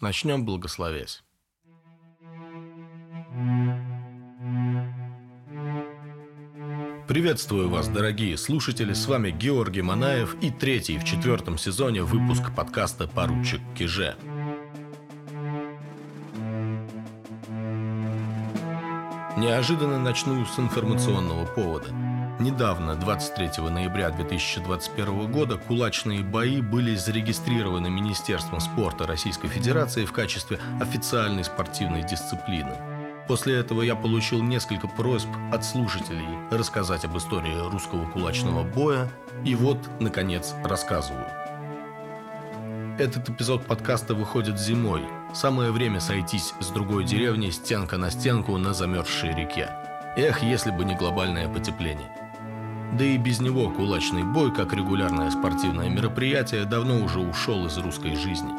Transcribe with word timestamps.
Начнем 0.00 0.46
благословясь. 0.46 1.22
Приветствую 7.06 7.68
вас, 7.68 7.88
дорогие 7.88 8.38
слушатели, 8.38 8.94
с 8.94 9.06
вами 9.06 9.30
Георгий 9.30 9.82
Манаев 9.82 10.36
и 10.40 10.50
третий 10.50 10.96
в 10.96 11.04
четвертом 11.04 11.58
сезоне 11.58 12.02
выпуск 12.02 12.44
подкаста 12.56 13.08
«Поручик 13.08 13.60
Киже». 13.76 14.16
Неожиданно 19.36 19.98
начну 19.98 20.46
с 20.46 20.58
информационного 20.58 21.44
повода. 21.44 22.09
Недавно, 22.40 22.94
23 22.94 23.62
ноября 23.68 24.08
2021 24.08 25.30
года, 25.30 25.58
кулачные 25.58 26.22
бои 26.22 26.62
были 26.62 26.96
зарегистрированы 26.96 27.90
Министерством 27.90 28.60
спорта 28.60 29.06
Российской 29.06 29.48
Федерации 29.48 30.06
в 30.06 30.12
качестве 30.14 30.58
официальной 30.80 31.44
спортивной 31.44 32.02
дисциплины. 32.02 32.72
После 33.28 33.56
этого 33.56 33.82
я 33.82 33.94
получил 33.94 34.42
несколько 34.42 34.88
просьб 34.88 35.28
от 35.52 35.66
слушателей 35.66 36.26
рассказать 36.50 37.04
об 37.04 37.14
истории 37.18 37.70
русского 37.70 38.10
кулачного 38.10 38.62
боя, 38.62 39.10
и 39.44 39.54
вот, 39.54 39.76
наконец, 40.00 40.54
рассказываю. 40.64 41.26
Этот 42.98 43.28
эпизод 43.28 43.66
подкаста 43.66 44.14
выходит 44.14 44.58
зимой. 44.58 45.02
Самое 45.34 45.72
время 45.72 46.00
сойтись 46.00 46.54
с 46.58 46.68
другой 46.68 47.04
деревней 47.04 47.50
стенка 47.50 47.98
на 47.98 48.10
стенку 48.10 48.56
на 48.56 48.72
замерзшей 48.72 49.34
реке. 49.34 49.68
Эх, 50.16 50.42
если 50.42 50.70
бы 50.70 50.86
не 50.86 50.96
глобальное 50.96 51.46
потепление. 51.46 52.10
Да 52.98 53.04
и 53.04 53.18
без 53.18 53.40
него 53.40 53.70
кулачный 53.70 54.24
бой, 54.24 54.52
как 54.52 54.72
регулярное 54.72 55.30
спортивное 55.30 55.88
мероприятие, 55.88 56.64
давно 56.64 57.04
уже 57.04 57.20
ушел 57.20 57.66
из 57.66 57.78
русской 57.78 58.16
жизни. 58.16 58.50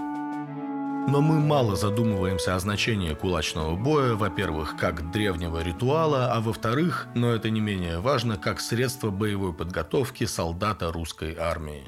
Но 1.10 1.20
мы 1.20 1.40
мало 1.40 1.76
задумываемся 1.76 2.56
о 2.56 2.60
значении 2.60 3.14
кулачного 3.14 3.76
боя, 3.76 4.14
во-первых, 4.14 4.78
как 4.78 5.12
древнего 5.12 5.62
ритуала, 5.62 6.32
а 6.32 6.40
во-вторых, 6.40 7.08
но 7.16 7.32
это 7.32 7.50
не 7.50 7.60
менее 7.60 8.00
важно, 8.00 8.38
как 8.38 8.62
средство 8.62 9.10
боевой 9.10 9.54
подготовки 9.54 10.26
солдата 10.26 10.92
русской 10.92 11.36
армии. 11.36 11.84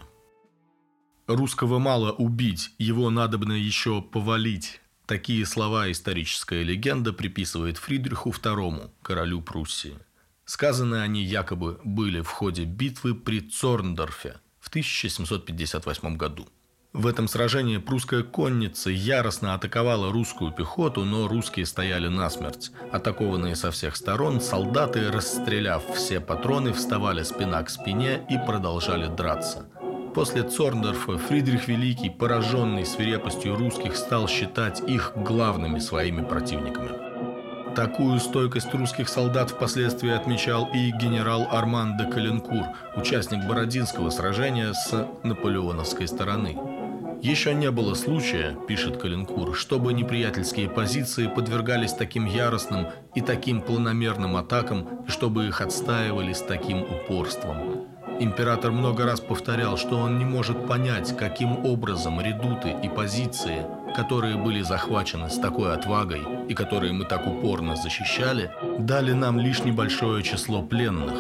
Русского 1.28 1.80
мало 1.80 2.11
убить, 2.11 2.72
его 2.80 3.09
надобно 3.09 3.53
еще 3.53 4.02
повалить. 4.02 4.81
Такие 5.05 5.45
слова 5.45 5.89
историческая 5.91 6.63
легенда 6.63 7.13
приписывает 7.13 7.78
Фридриху 7.78 8.31
II, 8.31 8.89
королю 9.02 9.41
Пруссии. 9.41 9.97
Сказаны 10.45 10.97
они 11.02 11.23
якобы 11.23 11.80
были 11.83 12.22
в 12.22 12.30
ходе 12.30 12.66
битвы 12.66 13.16
при 13.16 13.39
Цорндорфе 13.39 14.39
в 14.59 14.69
1758 14.69 16.17
году. 16.17 16.47
В 16.91 17.08
этом 17.08 17.27
сражении 17.27 17.77
прусская 17.77 18.22
конница 18.22 18.91
яростно 18.91 19.55
атаковала 19.55 20.11
русскую 20.11 20.52
пехоту, 20.52 21.05
но 21.05 21.27
русские 21.27 21.66
стояли 21.66 22.08
насмерть. 22.08 22.72
Атакованные 22.91 23.55
со 23.55 23.72
всех 23.72 23.95
сторон, 23.95 24.41
солдаты, 24.41 25.09
расстреляв 25.11 25.83
все 25.95 26.19
патроны, 26.19 26.72
вставали 26.72 27.23
спина 27.23 27.63
к 27.63 27.69
спине 27.69 28.25
и 28.30 28.38
продолжали 28.38 29.07
драться– 29.07 29.67
После 30.13 30.44
Цорндорфа 30.44 31.17
Фридрих 31.17 31.67
Великий, 31.67 32.11
пораженный 32.11 32.85
свирепостью 32.85 33.55
русских, 33.55 33.95
стал 33.95 34.28
считать 34.28 34.80
их 34.88 35.13
главными 35.16 35.80
своими 35.80 36.23
противниками. 36.23 37.12
Такую 37.75 38.19
стойкость 38.19 38.73
русских 38.73 39.09
солдат 39.09 39.49
впоследствии 39.49 40.11
отмечал 40.11 40.69
и 40.73 40.91
генерал 40.91 41.47
Арман 41.52 41.97
де 41.97 42.05
Каленкур, 42.05 42.66
участник 42.95 43.47
Бородинского 43.47 44.11
сражения 44.11 44.73
с 44.73 45.07
наполеоновской 45.23 46.07
стороны. 46.07 46.55
Еще 47.23 47.55
не 47.55 47.71
было 47.71 47.95
случая, 47.95 48.55
пишет 48.67 48.97
Калинкур, 48.97 49.55
чтобы 49.55 49.94
неприятельские 49.94 50.69
позиции 50.69 51.27
подвергались 51.27 51.94
таким 51.94 52.25
яростным 52.25 52.88
и 53.16 53.21
таким 53.21 53.61
планомерным 53.61 54.35
атакам, 54.35 55.05
и 55.07 55.09
чтобы 55.09 55.47
их 55.47 55.61
отстаивали 55.61 56.33
с 56.33 56.41
таким 56.41 56.81
упорством. 56.81 57.88
Император 58.19 58.72
много 58.72 59.06
раз 59.06 59.19
повторял, 59.19 59.78
что 59.78 59.97
он 59.97 60.19
не 60.19 60.25
может 60.25 60.67
понять, 60.67 61.17
каким 61.17 61.66
образом 61.66 62.22
редуты 62.22 62.75
и 62.83 62.89
позиции, 62.89 63.66
которые 63.94 64.36
были 64.38 64.62
захвачены 64.62 65.30
с 65.30 65.38
такой 65.38 65.74
отвагой 65.74 66.22
и 66.48 66.54
которые 66.54 66.94
мы 66.94 67.06
так 67.06 67.28
упорно 67.28 67.76
защищали, 67.76 68.52
дали 68.80 69.14
нам 69.14 69.40
лишь 69.40 69.64
небольшое 69.64 70.24
число 70.24 70.62
пленных. 70.62 71.16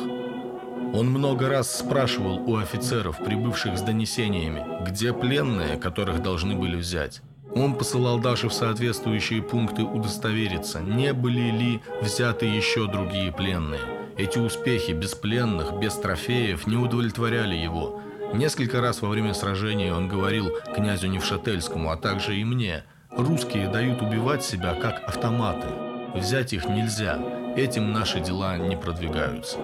Он 0.93 1.09
много 1.09 1.49
раз 1.49 1.75
спрашивал 1.75 2.37
у 2.49 2.57
офицеров, 2.57 3.17
прибывших 3.17 3.77
с 3.77 3.81
донесениями, 3.81 4.65
где 4.87 5.13
пленные, 5.13 5.77
которых 5.77 6.21
должны 6.21 6.55
были 6.55 6.75
взять. 6.75 7.21
Он 7.55 7.75
посылал 7.75 8.19
даже 8.19 8.49
в 8.49 8.53
соответствующие 8.53 9.41
пункты 9.41 9.83
удостовериться, 9.83 10.81
не 10.81 11.13
были 11.13 11.51
ли 11.51 11.81
взяты 12.01 12.45
еще 12.45 12.87
другие 12.87 13.31
пленные– 13.31 13.81
эти 14.15 14.37
успехи 14.37 14.91
без 14.91 15.15
пленных, 15.15 15.73
без 15.79 15.95
трофеев 15.95 16.67
не 16.67 16.77
удовлетворяли 16.77 17.55
его. 17.55 17.99
Несколько 18.33 18.81
раз 18.81 19.01
во 19.01 19.09
время 19.09 19.35
сражения 19.35 19.93
он 19.93 20.07
говорил 20.07 20.51
князю 20.75 21.07
Невшательскому, 21.07 21.91
а 21.91 21.97
также 21.97 22.35
и 22.35 22.43
мне, 22.43 22.83
«Русские 23.11 23.69
дают 23.69 24.01
убивать 24.01 24.43
себя 24.43 24.73
как 24.73 25.07
автоматы. 25.07 25.67
Взять 26.15 26.51
их 26.51 26.65
нельзя. 26.65 27.19
Этим 27.55 27.93
наши 27.93 28.19
дела 28.19 28.57
не 28.57 28.75
продвигаются». 28.75 29.59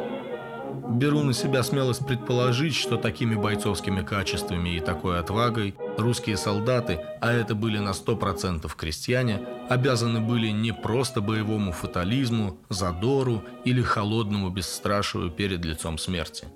Беру 0.88 1.24
на 1.24 1.34
себя 1.34 1.63
смелость 1.63 2.06
предположить, 2.06 2.75
что 2.75 2.97
такими 2.97 3.35
бойцовскими 3.35 4.02
качествами 4.02 4.75
и 4.75 4.79
такой 4.79 5.19
отвагой 5.19 5.75
русские 5.97 6.38
солдаты, 6.38 7.00
а 7.22 7.31
это 7.31 7.56
были 7.56 7.79
на 7.79 7.91
100% 7.91 8.69
крестьяне, 8.75 9.40
обязаны 9.68 10.19
были 10.19 10.50
не 10.50 10.74
просто 10.74 11.22
боевому 11.22 11.72
фатализму, 11.72 12.58
задору 12.69 13.44
или 13.66 13.81
холодному 13.81 14.50
бесстрашию 14.50 15.31
перед 15.31 15.66
лицом 15.66 15.97
смерти. 15.97 16.47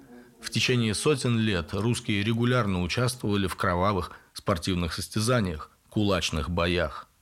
В 0.44 0.50
течение 0.52 0.94
сотен 0.94 1.40
лет 1.40 1.74
русские 1.74 2.24
регулярно 2.24 2.84
участвовали 2.84 3.48
в 3.48 3.56
кровавых 3.56 4.12
спортивных 4.34 4.94
состязаниях, 4.94 5.72
кулачных 5.90 6.50
боях– 6.50 7.10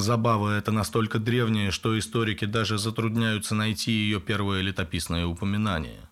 Забава 0.00 0.56
эта 0.56 0.70
настолько 0.70 1.18
древняя, 1.18 1.72
что 1.72 1.98
историки 1.98 2.44
даже 2.44 2.78
затрудняются 2.78 3.56
найти 3.56 3.90
ее 3.90 4.20
первое 4.20 4.60
летописное 4.60 5.26
упоминание. 5.26 6.08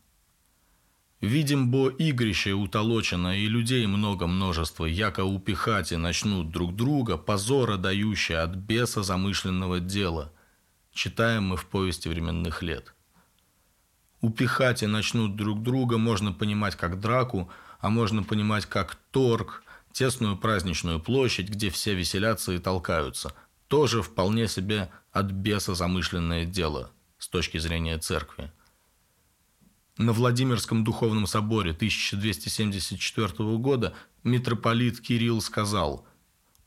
Видим, 1.20 1.70
бо 1.70 1.88
игрище 1.88 2.52
утолочено, 2.52 3.38
и 3.38 3.46
людей 3.46 3.86
много 3.86 4.26
множество, 4.26 4.86
яко 4.86 5.24
упихати 5.24 5.94
начнут 5.94 6.50
друг 6.50 6.74
друга, 6.74 7.16
позора 7.16 7.76
дающие 7.76 8.38
от 8.38 8.56
беса 8.56 9.04
замышленного 9.04 9.78
дела. 9.78 10.32
Читаем 10.92 11.44
мы 11.44 11.56
в 11.56 11.66
повести 11.66 12.08
временных 12.08 12.64
лет. 12.64 12.95
Упихати 14.20 14.86
начнут 14.86 15.36
друг 15.36 15.62
друга 15.62 15.98
можно 15.98 16.32
понимать 16.32 16.76
как 16.76 17.00
драку, 17.00 17.50
а 17.80 17.90
можно 17.90 18.22
понимать 18.22 18.66
как 18.66 18.96
торг, 19.10 19.62
тесную 19.92 20.36
праздничную 20.36 21.00
площадь, 21.00 21.48
где 21.48 21.70
все 21.70 21.94
веселятся 21.94 22.52
и 22.52 22.58
толкаются– 22.58 23.34
тоже 23.68 24.02
вполне 24.02 24.48
себе 24.48 24.90
от 25.12 25.26
беса 25.26 25.74
замышленное 25.74 26.44
дело 26.44 26.90
с 27.18 27.28
точки 27.28 27.58
зрения 27.58 27.98
церкви. 27.98 28.52
На 29.98 30.12
Владимирском 30.12 30.84
духовном 30.84 31.26
соборе 31.26 31.70
1274 31.70 33.56
года 33.56 33.94
митрополит 34.22 35.00
Кирилл 35.00 35.40
сказал 35.40 36.06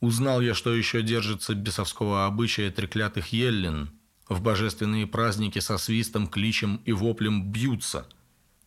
«Узнал 0.00 0.40
я, 0.40 0.54
что 0.54 0.74
еще 0.74 1.02
держится 1.02 1.54
бесовского 1.54 2.26
обычая 2.26 2.70
треклятых 2.70 3.28
еллин, 3.28 3.90
в 4.30 4.40
божественные 4.40 5.06
праздники 5.06 5.58
со 5.58 5.76
свистом, 5.76 6.26
кличем 6.26 6.80
и 6.86 6.92
воплем 6.92 7.52
бьются». 7.52 8.06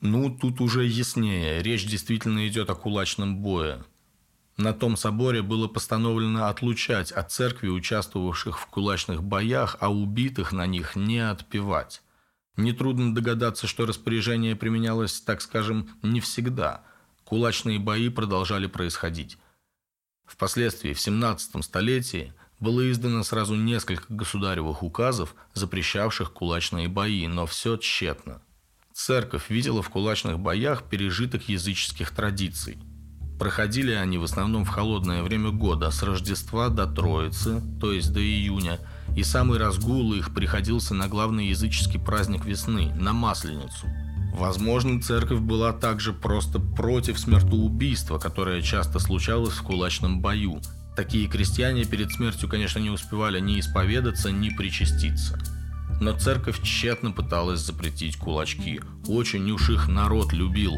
Ну, 0.01 0.29
тут 0.29 0.61
уже 0.61 0.85
яснее, 0.85 1.63
речь 1.63 1.87
действительно 1.87 2.47
идет 2.47 2.69
о 2.69 2.75
кулачном 2.75 3.37
бое– 3.41 3.83
на 4.57 4.71
том 4.71 4.97
соборе 4.97 5.41
было 5.41 5.67
постановлено 5.67 6.45
отлучать 6.45 7.11
от 7.11 7.31
церкви 7.31 7.69
участвовавших 7.69 8.59
в 8.59 8.67
кулачных 8.67 9.23
боях, 9.23 9.77
а 9.79 9.91
убитых 9.91 10.51
на 10.51 10.67
них 10.67 10.95
не 10.95 11.19
отпевать. 11.19 12.03
Нетрудно 12.55 13.15
догадаться, 13.15 13.65
что 13.65 13.87
распоряжение 13.87 14.55
применялось, 14.55 15.19
так 15.21 15.41
скажем, 15.41 15.89
не 16.03 16.19
всегда. 16.19 16.83
Кулачные 17.23 17.79
бои 17.79 18.09
продолжали 18.09 18.67
происходить. 18.67 19.39
Впоследствии, 20.25 20.93
в 20.93 21.01
17 21.01 21.63
столетии, 21.63 22.33
было 22.63 22.89
издано 22.89 23.23
сразу 23.23 23.55
несколько 23.55 24.11
государевых 24.11 24.81
указов, 24.81 25.35
запрещавших 25.53 26.33
кулачные 26.33 26.87
бои, 26.87 27.27
но 27.27 27.45
все 27.45 27.77
тщетно. 27.77 28.41
Церковь 28.93 29.49
видела 29.49 29.83
в 29.83 29.89
кулачных 29.89 30.39
боях 30.39 30.83
пережиток 30.89 31.47
языческих 31.49 32.09
традиций– 32.11 32.79
Проходили 33.39 33.91
они 33.91 34.17
в 34.17 34.23
основном 34.23 34.63
в 34.63 34.69
холодное 34.69 35.23
время 35.23 35.49
года, 35.49 35.91
с 35.91 36.03
Рождества 36.03 36.69
до 36.69 36.85
Троицы, 36.85 37.61
то 37.81 37.91
есть 37.91 38.13
до 38.13 38.21
июня, 38.21 38.79
и 39.17 39.23
самый 39.23 39.57
разгул 39.57 40.13
их 40.13 40.33
приходился 40.33 40.93
на 40.93 41.07
главный 41.07 41.47
языческий 41.47 41.99
праздник 41.99 42.45
весны, 42.45 42.93
на 42.95 43.11
Масленицу. 43.11 43.87
Возможно, 44.33 45.01
церковь 45.01 45.39
была 45.39 45.73
также 45.73 46.13
просто 46.13 46.59
против 46.59 47.19
смертоубийства, 47.19 48.17
которое 48.17 48.61
часто 48.61 48.99
случалось 48.99 49.53
в 49.53 49.63
кулачном 49.63 50.21
бою. 50.21 50.61
Такие 50.95 51.27
крестьяне 51.27 51.85
перед 51.85 52.11
смертью, 52.11 52.47
конечно, 52.47 52.79
не 52.79 52.89
успевали 52.89 53.39
ни 53.39 53.59
исповедаться, 53.59 54.31
ни 54.31 54.49
причаститься. 54.49 55.39
Но 55.99 56.17
церковь 56.17 56.61
тщетно 56.61 57.11
пыталась 57.11 57.61
запретить 57.61 58.17
кулачки. 58.17 58.79
Очень 59.07 59.49
уж 59.51 59.69
их 59.69 59.87
народ 59.87 60.33
любил. 60.33 60.73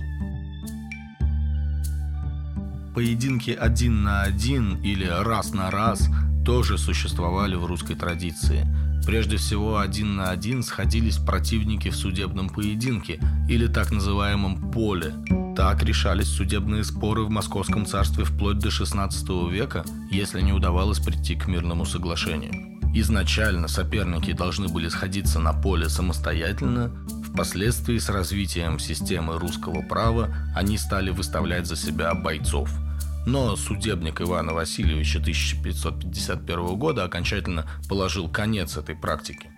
Поединки 2.93 3.51
один 3.51 4.03
на 4.03 4.21
один 4.21 4.81
или 4.81 5.05
раз 5.05 5.53
на 5.53 5.69
раз 5.69 6.07
тоже 6.45 6.77
существовали 6.77 7.55
в 7.55 7.65
русской 7.65 7.95
традиции– 7.95 8.65
Прежде 9.05 9.37
всего, 9.37 9.77
один 9.77 10.15
на 10.15 10.31
один 10.31 10.63
сходились 10.63 11.17
противники 11.17 11.89
в 11.89 11.95
судебном 11.95 12.49
поединке 12.49 13.19
или 13.47 13.67
так 13.67 13.91
называемом 13.91 14.71
поле. 14.71 15.13
Так 15.55 15.83
решались 15.83 16.27
судебные 16.27 16.83
споры 16.83 17.23
в 17.23 17.29
Московском 17.29 17.85
царстве 17.85 18.25
вплоть 18.25 18.57
до 18.57 18.69
XVI 18.69 19.51
века, 19.51 19.85
если 20.11 20.41
не 20.41 20.53
удавалось 20.53 20.99
прийти 20.99 21.35
к 21.35 21.47
мирному 21.47 21.85
соглашению. 21.85 22.79
Изначально 22.95 23.67
соперники 23.67 24.31
должны 24.31 24.69
были 24.69 24.89
сходиться 24.89 25.39
на 25.39 25.53
поле 25.53 25.87
самостоятельно, 25.87 26.91
впоследствии 27.29 27.97
с 27.97 28.09
развитием 28.09 28.79
системы 28.79 29.37
русского 29.37 29.81
права 29.81 30.33
они 30.55 30.77
стали 30.77 31.11
выставлять 31.11 31.67
за 31.67 31.75
себя 31.75 32.13
бойцов– 32.15 32.69
но 33.25 33.55
судебник 33.55 34.21
Ивана 34.21 34.53
Васильевича 34.53 35.19
1551 35.19 36.77
года 36.77 37.03
окончательно 37.03 37.67
положил 37.89 38.29
конец 38.29 38.77
этой 38.77 38.95
практике. 38.95 39.51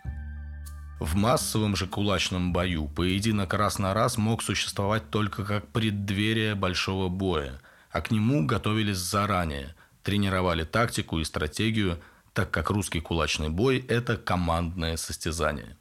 В 1.00 1.16
массовом 1.16 1.75
же 1.75 1.86
кулачном 1.86 2.54
бою 2.54 2.88
поединок 2.88 3.54
раз 3.54 3.78
на 3.78 3.94
раз 3.94 4.18
мог 4.18 4.42
существовать 4.42 5.10
только 5.10 5.46
как 5.46 5.68
преддверие 5.68 6.56
большого 6.56 7.10
боя, 7.10 7.62
а 7.92 8.02
к 8.02 8.10
нему 8.10 8.46
готовились 8.46 8.98
заранее, 8.98 9.75
тренировали 10.02 10.64
тактику 10.64 11.19
и 11.19 11.25
стратегию, 11.25 12.00
так 12.34 12.50
как 12.52 12.69
русский 12.69 13.02
кулачный 13.02 13.50
бой– 13.50 13.78
это 13.90 14.16
командное 14.18 14.96
состязание. 14.96 15.78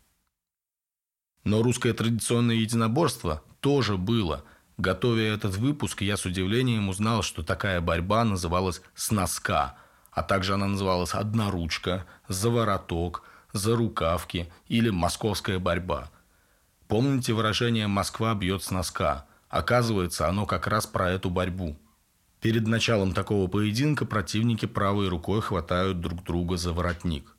Но 1.44 1.62
русское 1.62 1.94
традиционное 1.94 2.56
единоборство 2.56 3.42
тоже 3.60 3.96
было– 3.96 4.44
Готовя 4.78 5.32
этот 5.32 5.56
выпуск, 5.56 6.02
я 6.02 6.16
с 6.16 6.26
удивлением 6.26 6.88
узнал, 6.88 7.22
что 7.22 7.42
такая 7.42 7.80
борьба 7.80 8.24
называлась 8.24 8.82
«с 8.94 9.10
носка», 9.10 9.76
а 10.12 10.22
также 10.22 10.54
она 10.54 10.66
называлась 10.66 11.14
«одноручка», 11.14 12.04
«завороток», 12.28 13.22
«зарукавки» 13.52 14.52
или 14.68 14.90
«московская 14.90 15.58
борьба». 15.58 16.10
Помните 16.88 17.32
выражение 17.32 17.86
«Москва 17.86 18.34
бьет 18.34 18.62
с 18.62 18.70
носка»? 18.70 19.26
Оказывается, 19.48 20.28
оно 20.28 20.44
как 20.44 20.66
раз 20.66 20.86
про 20.86 21.10
эту 21.10 21.30
борьбу. 21.30 21.76
Перед 22.40 22.66
началом 22.66 23.12
такого 23.12 23.48
поединка 23.48 24.04
противники 24.04 24.66
правой 24.66 25.08
рукой 25.08 25.40
хватают 25.40 26.00
друг 26.00 26.22
друга 26.22 26.56
за 26.56 26.72
воротник. 26.72 27.34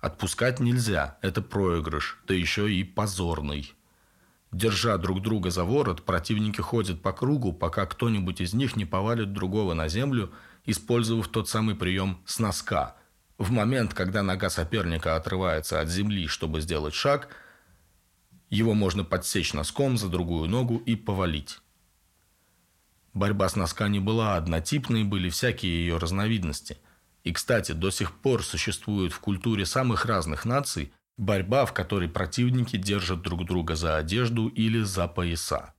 Отпускать 0.00 0.58
нельзя, 0.58 1.18
это 1.20 1.42
проигрыш, 1.42 2.18
да 2.26 2.32
еще 2.32 2.72
и 2.72 2.82
позорный. 2.82 3.74
Держа 4.50 4.96
друг 4.96 5.20
друга 5.20 5.50
за 5.50 5.64
ворот, 5.64 6.04
противники 6.04 6.60
ходят 6.60 7.02
по 7.02 7.12
кругу, 7.12 7.52
пока 7.52 7.84
кто-нибудь 7.84 8.40
из 8.40 8.54
них 8.54 8.76
не 8.76 8.86
повалит 8.86 9.32
другого 9.32 9.74
на 9.74 9.88
землю, 9.88 10.32
использовав 10.64 11.28
тот 11.28 11.48
самый 11.48 11.74
прием 11.74 12.22
с 12.24 12.38
носка. 12.38 12.96
В 13.36 13.50
момент, 13.50 13.92
когда 13.92 14.22
нога 14.22 14.48
соперника 14.48 15.16
отрывается 15.16 15.80
от 15.80 15.88
земли, 15.88 16.26
чтобы 16.26 16.60
сделать 16.60 16.94
шаг, 16.94 17.28
его 18.48 18.72
можно 18.72 19.04
подсечь 19.04 19.52
носком 19.52 19.98
за 19.98 20.08
другую 20.08 20.48
ногу 20.48 20.78
и 20.78 20.96
повалить. 20.96 21.60
Борьба 23.12 23.48
с 23.48 23.56
носка 23.56 23.88
не 23.88 24.00
была 24.00 24.36
однотипной, 24.36 25.04
были 25.04 25.28
всякие 25.28 25.72
ее 25.72 25.98
разновидности. 25.98 26.78
И, 27.22 27.32
кстати, 27.32 27.72
до 27.72 27.90
сих 27.90 28.12
пор 28.12 28.42
существует 28.42 29.12
в 29.12 29.20
культуре 29.20 29.66
самых 29.66 30.06
разных 30.06 30.46
наций 30.46 30.92
Борьба, 31.18 31.66
в 31.66 31.72
которой 31.74 32.08
противники 32.08 32.76
держат 32.76 33.22
друг 33.22 33.44
друга 33.44 33.74
за 33.74 33.96
одежду 33.96 34.46
или 34.46 34.82
за 34.82 35.08
пояса. 35.08 35.74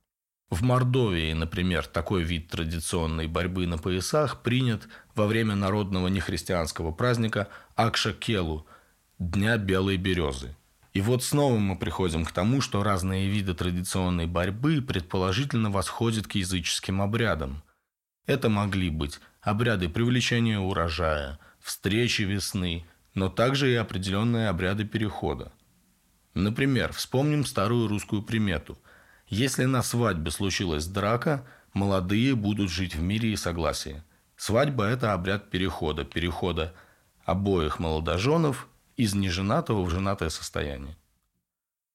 В 0.50 0.62
Мордовии, 0.62 1.32
например, 1.32 1.86
такой 1.86 2.24
вид 2.24 2.48
традиционной 2.48 3.26
борьбы 3.26 3.66
на 3.66 3.78
поясах 3.78 4.42
принят 4.42 4.86
во 5.14 5.26
время 5.26 5.54
народного 5.54 6.08
нехристианского 6.08 6.92
праздника 6.92 7.48
Акша-Келу– 7.74 8.66
Дня 9.18 9.56
Белой 9.56 9.96
Березы. 9.96 10.56
И 10.92 11.00
вот 11.00 11.24
снова 11.24 11.56
мы 11.56 11.76
приходим 11.76 12.26
к 12.26 12.32
тому, 12.32 12.60
что 12.60 12.82
разные 12.82 13.30
виды 13.30 13.54
традиционной 13.54 14.26
борьбы 14.26 14.82
предположительно 14.82 15.70
восходят 15.70 16.26
к 16.26 16.32
языческим 16.32 17.00
обрядам. 17.00 17.62
Это 18.26 18.50
могли 18.50 18.90
быть 18.90 19.20
обряды 19.40 19.88
привлечения 19.88 20.58
урожая, 20.58 21.38
встречи 21.60 22.22
весны– 22.22 22.84
но 23.14 23.28
также 23.28 23.72
и 23.72 23.76
определенные 23.76 24.48
обряды 24.48 24.84
перехода. 24.84 25.52
Например, 26.34 26.92
вспомним 26.92 27.44
старую 27.44 27.88
русскую 27.88 28.22
примету. 28.22 28.78
Если 29.26 29.64
на 29.64 29.82
свадьбе 29.82 30.30
случилась 30.30 30.86
драка, 30.86 31.46
молодые 31.72 32.34
будут 32.34 32.70
жить 32.70 32.94
в 32.94 33.02
мире 33.02 33.32
и 33.32 33.36
согласии. 33.36 34.02
Свадьба– 34.36 34.84
это 34.86 35.12
обряд 35.12 35.50
перехода, 35.50 36.04
перехода 36.04 36.74
обоих 37.24 37.78
молодоженов 37.78 38.68
из 38.96 39.14
неженатого 39.14 39.82
в 39.82 39.90
женатое 39.90 40.30
состояние. 40.30 40.96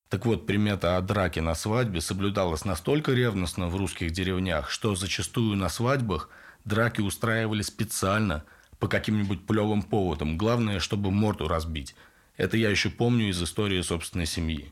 Так 0.10 0.26
вот, 0.26 0.46
примета 0.46 0.98
о 0.98 1.02
драке 1.02 1.42
на 1.42 1.56
свадьбе 1.56 2.00
соблюдалась 2.00 2.64
настолько 2.64 3.14
ревностно 3.14 3.68
в 3.68 3.76
русских 3.76 4.12
деревнях, 4.12 4.70
что 4.70 4.96
зачастую 4.96 5.58
на 5.58 5.70
свадьбах 5.70 6.30
драки 6.66 7.02
устраивали 7.02 7.62
специально– 7.62 8.44
по 8.80 8.88
каким-нибудь 8.88 9.46
плевым 9.46 9.84
поводам. 9.84 10.38
Главное, 10.38 10.80
чтобы 10.80 11.12
морду 11.12 11.48
разбить. 11.48 11.96
Это 12.38 12.58
я 12.58 12.70
еще 12.70 12.90
помню 12.90 13.30
из 13.30 13.42
истории 13.42 13.82
собственной 13.82 14.26
семьи. 14.26 14.72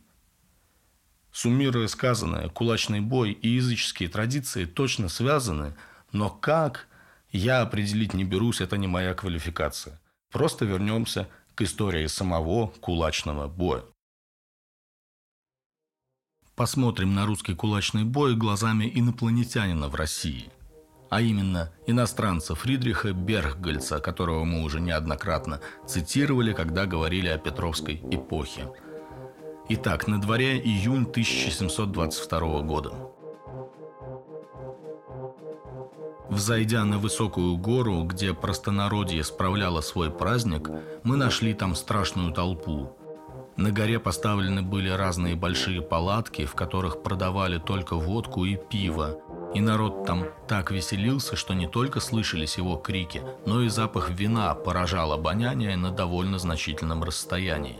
Суммируя 1.31 1.87
сказанное, 1.87 2.49
кулачный 2.49 2.99
бой 2.99 3.31
и 3.31 3.49
языческие 3.49 4.09
традиции 4.09 4.65
точно 4.65 5.09
связаны, 5.09 5.75
но 6.11 6.29
как, 6.29 6.87
я 7.31 7.61
определить 7.61 8.13
не 8.13 8.23
берусь, 8.23 8.61
это 8.61 8.77
не 8.77 8.87
моя 8.87 9.13
квалификация. 9.15 9.99
Просто 10.29 10.65
вернемся 10.65 11.27
к 11.55 11.61
истории 11.61 12.05
самого 12.07 12.67
кулачного 12.67 13.47
боя. 13.47 13.83
Посмотрим 16.55 17.15
на 17.15 17.25
русский 17.25 17.55
кулачный 17.55 18.03
бой 18.03 18.35
глазами 18.35 18.91
инопланетянина 18.93 19.87
в 19.87 19.95
России– 19.95 20.51
а 21.13 21.21
именно 21.21 21.69
иностранца 21.85 22.55
Фридриха 22.55 23.13
Берггольца, 23.13 23.99
которого 23.99 24.45
мы 24.45 24.63
уже 24.63 24.79
неоднократно 24.79 25.59
цитировали, 25.85 26.53
когда 26.53 26.87
говорили 26.87 27.27
о 27.27 27.37
Петровской 27.37 28.01
эпохе. 28.09 28.73
Итак, 29.69 30.07
на 30.07 30.19
дворе 30.19 30.57
июнь 30.57 31.03
1722 31.03 32.61
года. 32.61 32.93
Взойдя 36.31 36.83
на 36.83 36.97
высокую 36.97 37.57
гору, 37.57 38.01
где 38.05 38.33
простонародье 38.33 39.23
справляло 39.23 39.81
свой 39.81 40.09
праздник, 40.09 40.71
мы 41.03 41.15
нашли 41.15 41.53
там 41.53 41.75
страшную 41.75 42.31
толпу. 42.31 42.97
На 43.55 43.69
горе 43.69 43.99
поставлены 43.99 44.63
были 44.63 44.89
разные 44.89 45.35
большие 45.35 45.83
палатки, 45.83 46.45
в 46.45 46.55
которых 46.55 47.03
продавали 47.03 47.59
только 47.59 47.97
водку 47.97 48.45
и 48.45 48.55
пиво, 48.55 49.19
и 49.53 49.61
народ 49.61 50.05
там 50.05 50.25
так 50.47 50.71
веселился, 50.71 51.35
что 51.35 51.53
не 51.53 51.67
только 51.67 51.99
слышались 51.99 52.57
его 52.57 52.75
крики, 52.75 53.21
но 53.45 53.61
и 53.61 53.69
запах 53.69 54.09
вина 54.09 54.53
поражал 54.55 55.13
обоняние 55.13 55.77
на 55.77 55.91
довольно 55.91 56.39
значительном 56.39 57.03
расстоянии. 57.03 57.77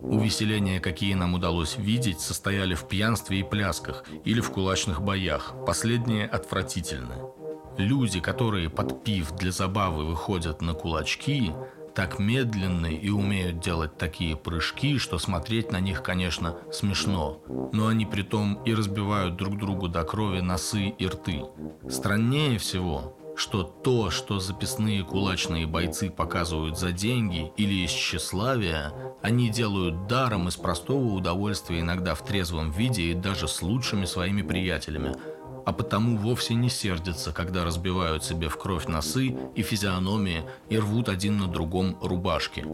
Увеселения, 0.00 0.80
какие 0.80 1.14
нам 1.14 1.34
удалось 1.34 1.76
видеть, 1.76 2.20
состояли 2.20 2.74
в 2.74 2.86
пьянстве 2.86 3.40
и 3.40 3.42
плясках 3.42 4.04
или 4.24 4.40
в 4.40 4.50
кулачных 4.50 5.02
боях. 5.02 5.54
Последнее 5.66 6.26
отвратительно. 6.26 7.30
Люди, 7.76 8.20
которые 8.20 8.70
под 8.70 9.04
пив 9.04 9.32
для 9.32 9.52
забавы 9.52 10.04
выходят 10.04 10.62
на 10.62 10.74
кулачки, 10.74 11.52
так 11.98 12.20
медленны 12.20 12.94
и 12.94 13.10
умеют 13.10 13.58
делать 13.58 13.98
такие 13.98 14.36
прыжки, 14.36 14.98
что 14.98 15.18
смотреть 15.18 15.72
на 15.72 15.80
них, 15.80 16.04
конечно, 16.04 16.56
смешно. 16.70 17.42
Но 17.72 17.88
они 17.88 18.06
при 18.06 18.22
том 18.22 18.62
и 18.62 18.72
разбивают 18.72 19.34
друг 19.34 19.58
другу 19.58 19.88
до 19.88 20.04
крови 20.04 20.38
носы 20.38 20.90
и 20.90 21.06
рты. 21.08 21.42
Страннее 21.90 22.58
всего, 22.58 23.16
что 23.34 23.64
то, 23.64 24.10
что 24.10 24.38
записные 24.38 25.02
кулачные 25.02 25.66
бойцы 25.66 26.08
показывают 26.08 26.78
за 26.78 26.92
деньги 26.92 27.50
или 27.56 27.84
из 27.84 27.90
тщеславия, 27.90 28.92
они 29.20 29.50
делают 29.50 30.06
даром 30.06 30.46
из 30.46 30.54
простого 30.54 31.14
удовольствия 31.14 31.80
иногда 31.80 32.14
в 32.14 32.24
трезвом 32.24 32.70
виде 32.70 33.10
и 33.10 33.14
даже 33.14 33.48
с 33.48 33.60
лучшими 33.60 34.04
своими 34.04 34.42
приятелями– 34.42 35.16
а 35.68 35.72
потому 35.74 36.16
вовсе 36.16 36.54
не 36.54 36.70
сердятся, 36.70 37.30
когда 37.30 37.62
разбивают 37.62 38.24
себе 38.24 38.48
в 38.48 38.56
кровь 38.56 38.86
носы 38.86 39.36
и 39.54 39.60
физиономии 39.60 40.44
и 40.70 40.78
рвут 40.78 41.10
один 41.10 41.36
на 41.36 41.46
другом 41.46 41.98
рубашки. 42.00 42.64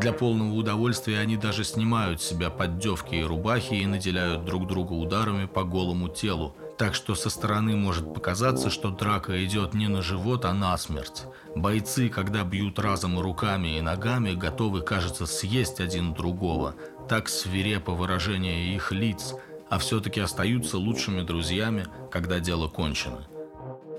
Для 0.00 0.14
полного 0.14 0.54
удовольствия 0.54 1.18
они 1.18 1.36
даже 1.36 1.64
снимают 1.64 2.22
с 2.22 2.28
себя 2.28 2.48
поддевки 2.48 3.16
и 3.16 3.22
рубахи 3.22 3.74
и 3.74 3.84
наделяют 3.84 4.46
друг 4.46 4.66
друга 4.66 4.94
ударами 4.94 5.44
по 5.44 5.64
голому 5.64 6.08
телу, 6.08 6.56
так 6.78 6.94
что 6.94 7.14
со 7.14 7.28
стороны 7.28 7.76
может 7.76 8.14
показаться, 8.14 8.70
что 8.70 8.88
драка 8.88 9.44
идет 9.44 9.74
не 9.74 9.88
на 9.88 10.00
живот, 10.00 10.46
а 10.46 10.54
на 10.54 10.78
смерть. 10.78 11.24
Бойцы, 11.54 12.08
когда 12.08 12.42
бьют 12.42 12.78
разом 12.78 13.20
руками 13.20 13.76
и 13.76 13.82
ногами, 13.82 14.32
готовы, 14.32 14.80
кажется, 14.80 15.26
съесть 15.26 15.80
один 15.80 16.14
другого. 16.14 16.74
Так 17.06 17.28
свирепо 17.28 17.92
выражение 17.92 18.74
их 18.74 18.92
лиц, 18.92 19.34
а 19.70 19.78
все-таки 19.78 20.20
остаются 20.20 20.78
лучшими 20.78 21.22
друзьями, 21.22 21.86
когда 22.10 22.40
дело 22.40 22.68
кончено. 22.68 23.26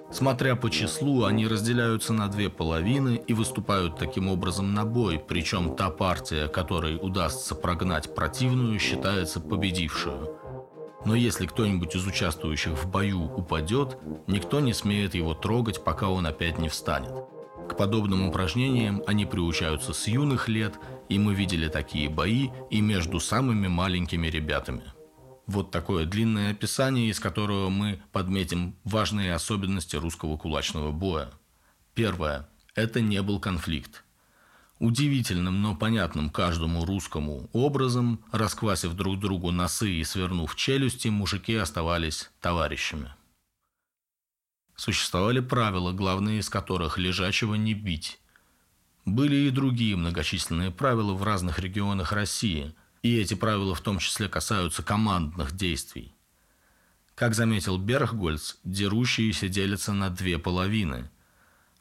Смотря 0.09 0.55
по 0.55 0.69
числу, 0.69 1.25
они 1.25 1.47
разделяются 1.47 2.13
на 2.13 2.29
две 2.29 2.49
половины 2.49 3.21
и 3.27 3.33
выступают 3.33 3.97
таким 3.97 4.29
образом 4.29 4.73
на 4.73 4.85
бой, 4.85 5.19
причем 5.19 5.75
та 5.75 5.89
партия, 5.89 6.47
которой 6.47 6.97
удастся 7.01 7.55
прогнать 7.55 8.15
противную, 8.15 8.79
считается 8.79 9.41
победившую. 9.41 10.33
Но 11.05 11.13
если 11.13 11.45
кто-нибудь 11.45 11.95
из 11.95 12.07
участвующих 12.07 12.73
в 12.73 12.89
бою 12.89 13.23
упадет, 13.23 13.97
никто 14.27 14.61
не 14.61 14.73
смеет 14.73 15.13
его 15.13 15.33
трогать, 15.33 15.83
пока 15.83 16.09
он 16.09 16.25
опять 16.25 16.57
не 16.57 16.69
встанет. 16.69 17.13
К 17.69 17.75
подобным 17.75 18.29
упражнениям 18.29 19.03
они 19.07 19.25
приучаются 19.25 19.91
с 19.91 20.07
юных 20.07 20.47
лет, 20.47 20.79
и 21.09 21.19
мы 21.19 21.33
видели 21.33 21.67
такие 21.67 22.09
бои 22.09 22.49
и 22.69 22.79
между 22.79 23.19
самыми 23.19 23.67
маленькими 23.67 24.27
ребятами. 24.27 24.83
Вот 25.47 25.71
такое 25.71 26.05
длинное 26.05 26.51
описание, 26.51 27.09
из 27.09 27.21
которого 27.21 27.69
мы 27.69 28.01
подметим 28.11 28.75
важные 28.83 29.33
особенности 29.33 29.95
русского 29.95 30.35
кулачного 30.35 30.91
боя. 30.91 31.31
Первое. 31.93 32.49
Это 32.75 32.99
не 32.99 33.21
был 33.21 33.39
конфликт. 33.39 34.03
Удивительным, 34.79 35.61
но 35.61 35.73
понятным 35.73 36.29
каждому 36.29 36.85
русскому 36.85 37.49
образом, 37.53 38.23
расквасив 38.31 38.93
друг 38.93 39.19
другу 39.19 39.51
носы 39.51 39.89
и 39.89 40.03
свернув 40.03 40.55
челюсти, 40.55 41.07
мужики 41.07 41.55
оставались 41.55 42.29
товарищами. 42.41 43.15
Существовали 44.75 45.39
правила, 45.39 45.93
главные 45.93 46.39
из 46.39 46.49
которых 46.49 46.99
лежачего 46.99 47.55
не 47.55 47.73
бить. 47.73 48.19
Были 49.05 49.47
и 49.47 49.49
другие 49.49 49.95
многочисленные 49.95 50.71
правила 50.71 51.13
в 51.13 51.23
разных 51.23 51.57
регионах 51.57 52.11
России– 52.11 52.75
и 53.03 53.19
эти 53.19 53.33
правила 53.33 53.75
в 53.75 53.81
том 53.81 53.99
числе 53.99 54.27
касаются 54.27 54.83
командных 54.83 55.55
действий. 55.55 56.13
Как 57.15 57.33
заметил 57.33 57.77
Берггольц, 57.77 58.55
дерущиеся 58.63 59.49
делятся 59.49 59.93
на 59.93 60.09
две 60.09 60.37
половины. 60.37 61.09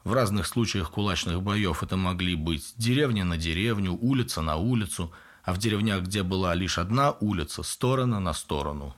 В 0.03 0.13
разных 0.13 0.47
случаях 0.47 0.89
кулачных 0.89 1.41
боев 1.41 1.83
это 1.83 1.97
могли 1.97 2.35
быть 2.35 2.73
деревня 2.77 3.23
на 3.23 3.37
деревню, 3.37 3.93
улица 3.93 4.41
на 4.41 4.55
улицу, 4.55 5.11
а 5.43 5.53
в 5.53 5.57
деревнях, 5.57 6.03
где 6.03 6.23
была 6.23 6.55
лишь 6.55 6.77
одна 6.77 7.11
улица, 7.11 7.61
сторона 7.63 8.19
на 8.19 8.33
сторону. 8.33 8.95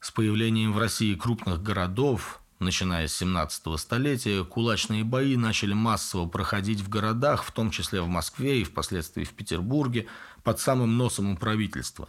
С 0.00 0.10
появлением 0.10 0.72
в 0.72 0.78
России 0.78 1.14
крупных 1.14 1.62
городов 1.62 2.40
Начиная 2.58 3.06
с 3.06 3.14
17 3.14 3.78
столетия, 3.78 4.42
кулачные 4.42 5.04
бои 5.04 5.36
начали 5.36 5.74
массово 5.74 6.26
проходить 6.26 6.80
в 6.80 6.88
городах, 6.88 7.44
в 7.44 7.52
том 7.52 7.70
числе 7.70 8.00
в 8.00 8.08
Москве 8.08 8.60
и 8.60 8.64
впоследствии 8.64 9.22
в 9.22 9.30
Петербурге, 9.30 10.08
под 10.48 10.60
самым 10.60 10.96
носом 10.96 11.30
у 11.30 11.36
правительства. 11.36 12.08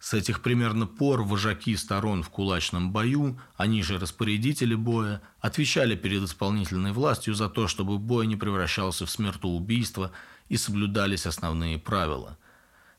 С 0.00 0.14
этих 0.14 0.42
примерно 0.42 0.88
пор 0.88 1.22
вожаки 1.22 1.76
сторон 1.76 2.24
в 2.24 2.28
кулачном 2.28 2.90
бою, 2.90 3.38
они 3.56 3.84
же 3.84 4.00
распорядители 4.00 4.74
боя, 4.74 5.22
отвечали 5.38 5.94
перед 5.94 6.24
исполнительной 6.24 6.90
властью 6.90 7.34
за 7.34 7.48
то, 7.48 7.68
чтобы 7.68 8.00
бой 8.00 8.26
не 8.26 8.34
превращался 8.34 9.06
в 9.06 9.10
смертоубийство 9.12 10.10
и 10.48 10.56
соблюдались 10.56 11.24
основные 11.24 11.78
правила. 11.78 12.36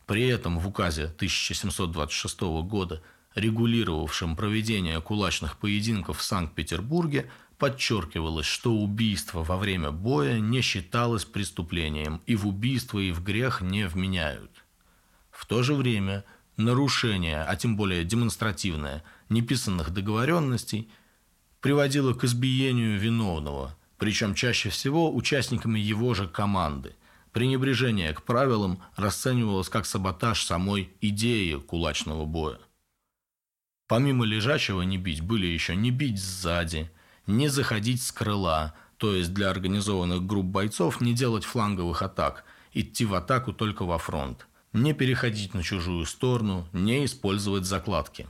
При 0.06 0.28
этом 0.28 0.60
в 0.60 0.66
указе 0.66 1.08
1726 1.08 2.40
года– 2.64 3.04
регулировавшим 3.36 4.36
проведение 4.36 5.02
кулачных 5.02 5.58
поединков 5.58 6.20
в 6.20 6.24
Санкт-Петербурге, 6.24 7.30
подчеркивалось, 7.64 8.46
что 8.46 8.74
убийство 8.74 9.42
во 9.42 9.56
время 9.56 9.90
боя 9.90 10.38
не 10.42 10.60
считалось 10.60 11.24
преступлением 11.24 12.22
и 12.26 12.36
в 12.36 12.46
убийство 12.46 13.00
и 13.00 13.14
в 13.14 13.24
грех 13.24 13.62
не 13.62 13.88
вменяют. 13.88 14.52
В 15.32 15.46
то 15.46 15.64
же 15.64 15.74
время 15.74 16.26
нарушение, 16.58 17.42
а 17.42 17.56
тем 17.56 17.78
более 17.78 18.04
демонстративное, 18.04 19.02
неписанных 19.30 19.92
договоренностей 19.92 20.90
приводило 21.62 22.14
к 22.14 22.26
избиению 22.26 23.00
виновного, 23.00 23.78
причем 23.98 24.36
чаще 24.36 24.70
всего 24.70 25.16
участниками 25.16 25.80
его 25.80 26.14
же 26.14 26.28
команды. 26.28 26.98
Пренебрежение 27.32 28.14
к 28.14 28.24
правилам 28.24 28.84
расценивалось 28.98 29.70
как 29.70 29.86
саботаж 29.86 30.44
самой 30.44 30.90
идеи 31.00 31.54
кулачного 31.54 32.26
боя. 32.26 32.60
Помимо 33.88 34.26
лежачего 34.26 34.82
не 34.82 34.98
бить, 34.98 35.22
были 35.22 35.48
еще 35.48 35.78
не 35.78 35.92
бить 35.92 36.22
сзади, 36.22 36.92
не 37.28 37.48
заходить 37.48 38.02
с 38.02 38.12
крыла, 38.12 38.74
то 38.98 39.14
есть 39.14 39.34
для 39.34 39.50
организованных 39.50 40.26
групп 40.26 40.46
бойцов 40.46 41.02
не 41.02 41.14
делать 41.14 41.46
фланговых 41.46 42.02
атак, 42.02 42.44
идти 42.74 43.06
в 43.06 43.14
атаку 43.14 43.54
только 43.54 43.84
во 43.84 43.98
фронт, 43.98 44.48
не 44.72 44.94
переходить 44.94 45.54
на 45.54 45.64
чужую 45.64 46.06
сторону, 46.06 46.68
не 46.74 47.06
использовать 47.06 47.66
закладки. 47.66 48.28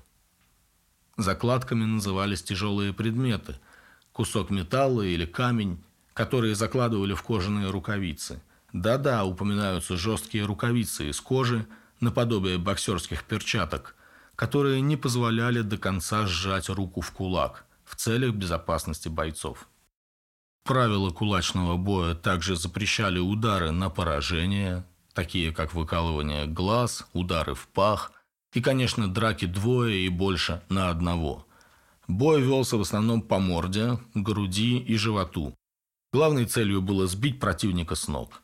Закладками 1.17 1.85
назывались 1.85 2.43
тяжелые 2.43 2.93
предметы– 2.93 3.59
кусок 4.13 4.49
металла 4.49 5.01
или 5.01 5.25
камень, 5.25 5.83
которые 6.13 6.55
закладывали 6.55 7.13
в 7.13 7.23
кожаные 7.23 7.69
рукавицы. 7.69 8.41
Да-да, 8.71 9.23
упоминаются 9.25 9.97
жесткие 9.97 10.45
рукавицы 10.45 11.09
из 11.09 11.19
кожи, 11.21 11.67
наподобие 11.99 12.57
боксерских 12.57 13.23
перчаток– 13.23 13.95
которые 14.35 14.81
не 14.81 14.97
позволяли 14.97 15.61
до 15.61 15.77
конца 15.77 16.25
сжать 16.25 16.69
руку 16.69 17.01
в 17.01 17.11
кулак 17.11 17.65
в 17.93 17.95
целях 17.95 18.33
безопасности 18.33 19.07
бойцов. 19.07 19.69
Правила 20.63 21.11
кулачного 21.11 21.77
боя 21.77 22.15
также 22.15 22.55
запрещали 22.55 23.19
удары 23.19 23.69
на 23.69 23.91
поражение, 23.91 24.83
такие 25.13 25.53
как 25.53 25.75
выкалывание 25.75 26.47
глаз, 26.47 27.05
удары 27.13 27.53
в 27.53 27.67
пах 27.67 28.11
и, 28.53 28.61
конечно, 28.61 29.07
драки 29.07 29.45
двое 29.45 30.07
и 30.07 30.09
больше 30.09 30.63
на 30.69 30.89
одного. 30.89 31.45
Бой 32.07 32.41
велся 32.41 32.77
в 32.77 32.81
основном 32.81 33.21
по 33.21 33.37
морде, 33.37 33.99
груди 34.15 34.79
и 34.79 34.95
животу. 34.95 35.53
Главной 36.11 36.45
целью 36.45 36.81
было 36.81 37.05
сбить 37.05 37.39
противника 37.39 37.93
с 37.93 38.07
ног. 38.07 38.41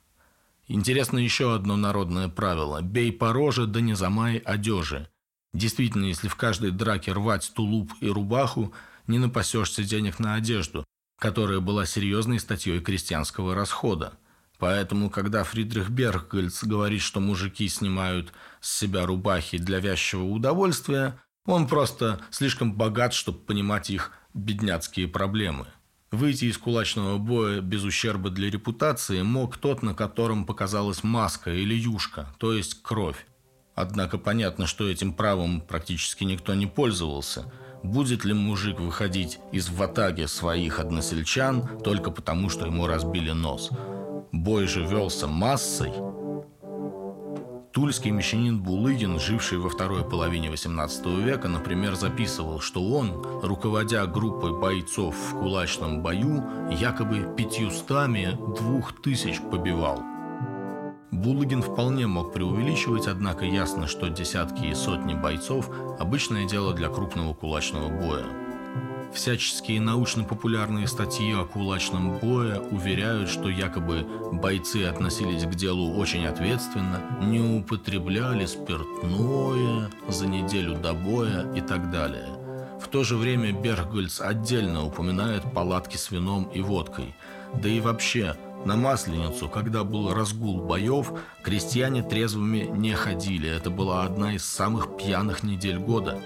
Интересно 0.67 1.17
еще 1.17 1.55
одно 1.55 1.75
народное 1.75 2.29
правило– 2.29 2.81
бей 2.83 3.11
по 3.11 3.33
роже, 3.33 3.65
да 3.65 3.81
не 3.81 3.95
замай 3.95 4.37
одежи– 4.37 5.09
Действительно, 5.53 6.05
если 6.05 6.27
в 6.27 6.35
каждой 6.35 6.71
драке 6.71 7.11
рвать 7.11 7.51
тулуп 7.55 7.91
и 8.01 8.07
рубаху, 8.07 8.73
не 9.09 9.19
напасешься 9.19 9.83
денег 9.83 10.19
на 10.19 10.35
одежду, 10.35 10.85
которая 11.19 11.59
была 11.59 11.85
серьезной 11.85 12.39
статьей 12.39 12.79
крестьянского 12.79 13.53
расхода. 13.53 14.13
Поэтому, 14.57 15.09
когда 15.09 15.43
Фридрих 15.43 15.89
Берггольц 15.89 16.63
говорит, 16.63 17.01
что 17.01 17.19
мужики 17.19 17.67
снимают 17.67 18.33
с 18.61 18.79
себя 18.79 19.05
рубахи 19.05 19.57
для 19.57 19.79
вязчего 19.79 20.31
удовольствия, 20.31 21.19
он 21.45 21.67
просто 21.67 22.21
слишком 22.29 22.73
богат, 22.73 23.13
чтобы 23.13 23.39
понимать 23.39 23.89
их 23.89 24.11
бедняцкие 24.33 25.07
проблемы. 25.07 25.67
Выйти 26.11 26.45
из 26.45 26.57
кулачного 26.57 27.17
боя 27.17 27.61
без 27.61 27.83
ущерба 27.83 28.29
для 28.31 28.49
репутации 28.49 29.21
мог 29.21 29.57
тот, 29.57 29.83
на 29.83 29.93
котором 29.93 30.45
показалась 30.45 31.03
маска 31.03 31.53
или 31.53 31.75
юшка, 31.75 32.33
то 32.39 32.53
есть 32.53 32.81
кровь. 32.81 33.27
Однако 33.75 34.17
понятно, 34.17 34.67
что 34.67 34.89
этим 34.89 35.13
правом 35.13 35.61
практически 35.61 36.23
никто 36.23 36.53
не 36.55 36.67
пользовался. 36.67 37.51
Будет 37.83 38.25
ли 38.25 38.33
мужик 38.33 38.79
выходить 38.79 39.39
из 39.51 39.69
ватаги 39.69 40.25
своих 40.25 40.79
односельчан 40.79 41.79
только 41.83 42.11
потому, 42.11 42.49
что 42.49 42.65
ему 42.65 42.87
разбили 42.87 43.31
нос? 43.31 43.69
Бой 44.31 44.67
же 44.67 44.85
велся 44.85 45.27
массой. 45.27 45.93
Тульский 47.71 48.11
мещанин 48.11 48.61
Булыгин, 48.61 49.19
живший 49.19 49.59
во 49.59 49.69
второй 49.69 50.03
половине 50.03 50.49
XVIII 50.49 51.23
века, 51.23 51.47
например, 51.47 51.95
записывал, 51.95 52.59
что 52.59 52.83
он, 52.83 53.11
руководя 53.43 54.05
группой 54.07 54.59
бойцов 54.59 55.15
в 55.15 55.39
кулачном 55.39 56.01
бою, 56.01 56.43
якобы 56.71 57.33
пятьюстами 57.37 58.37
двух 58.57 59.01
тысяч 59.01 59.39
побивал– 59.39 60.01
Булыгин 61.11 61.61
вполне 61.61 62.05
мог 62.05 62.33
преувеличивать, 62.33 63.07
однако 63.07 63.45
ясно, 63.45 63.87
что 63.87 64.09
десятки 64.09 64.65
и 64.65 64.75
сотни 64.75 65.15
бойцов– 65.15 65.69
обычное 65.99 66.47
дело 66.47 66.73
для 66.73 66.89
крупного 66.89 67.33
кулачного 67.33 67.89
боя. 67.89 68.25
Всяческие 69.11 69.81
научно-популярные 69.81 70.85
статьи 70.85 71.33
о 71.33 71.45
кулачном 71.45 72.19
бое 72.19 72.59
уверяют, 72.59 73.29
что 73.29 73.49
якобы 73.49 74.05
бойцы 74.31 74.83
относились 74.83 75.45
к 75.45 75.55
делу 75.55 75.95
очень 75.97 76.27
ответственно, 76.27 77.01
не 77.19 77.39
употребляли 77.39 78.45
спиртное 78.45 79.89
за 80.07 80.27
неделю 80.27 80.75
до 80.75 80.93
боя 80.93 81.51
и 81.55 81.61
так 81.61 81.89
далее. 81.89 82.27
В 82.79 82.87
то 82.87 83.03
же 83.03 83.17
время 83.17 83.51
Бергольц 83.51 84.21
отдельно 84.21 84.85
упоминает 84.85 85.53
палатки 85.53 85.97
с 85.97 86.11
вином 86.11 86.43
и 86.53 86.61
водкой. 86.61 87.15
Да 87.53 87.67
и 87.67 87.81
вообще, 87.81 88.35
На 88.65 88.75
Масленицу, 88.75 89.47
когда 89.47 89.83
был 89.83 90.13
разгул 90.13 90.61
боев, 90.61 91.11
крестьяне 91.43 92.03
трезвыми 92.03 92.69
не 92.69 92.93
ходили. 92.93 93.49
Это 93.49 93.69
была 93.69 94.03
одна 94.03 94.33
из 94.33 94.43
самых 94.43 94.97
пьяных 94.97 95.43
недель 95.43 95.79
года. 95.79 96.19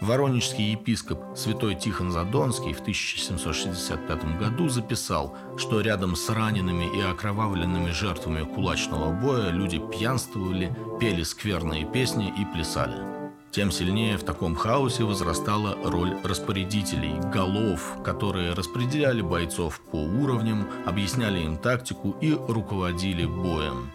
Воронежский 0.00 0.72
епископ 0.72 1.36
святой 1.36 1.74
Тихон 1.74 2.12
Задонский 2.12 2.72
в 2.72 2.80
1765 2.80 4.38
году 4.38 4.68
записал, 4.68 5.36
что 5.56 5.80
рядом 5.80 6.14
с 6.14 6.30
ранеными 6.30 6.84
и 6.96 7.02
окровавленными 7.02 7.90
жертвами 7.90 8.44
кулачного 8.44 9.12
боя 9.12 9.50
люди 9.50 9.78
пьянствовали, 9.78 10.74
пели 11.00 11.24
скверные 11.24 11.84
песни 11.84 12.28
и 12.28 12.44
плясали. 12.44 13.17
Тем 13.50 13.70
сильнее 13.70 14.18
в 14.18 14.24
таком 14.24 14.54
хаосе 14.54 15.04
возрастала 15.04 15.76
роль 15.82 16.16
распорядителей, 16.22 17.18
голов, 17.32 17.96
которые 18.04 18.52
распределяли 18.52 19.22
бойцов 19.22 19.80
по 19.90 19.96
уровням, 19.96 20.68
объясняли 20.84 21.40
им 21.40 21.56
тактику 21.56 22.14
и 22.20 22.32
руководили 22.32 23.24
боем. 23.24 23.90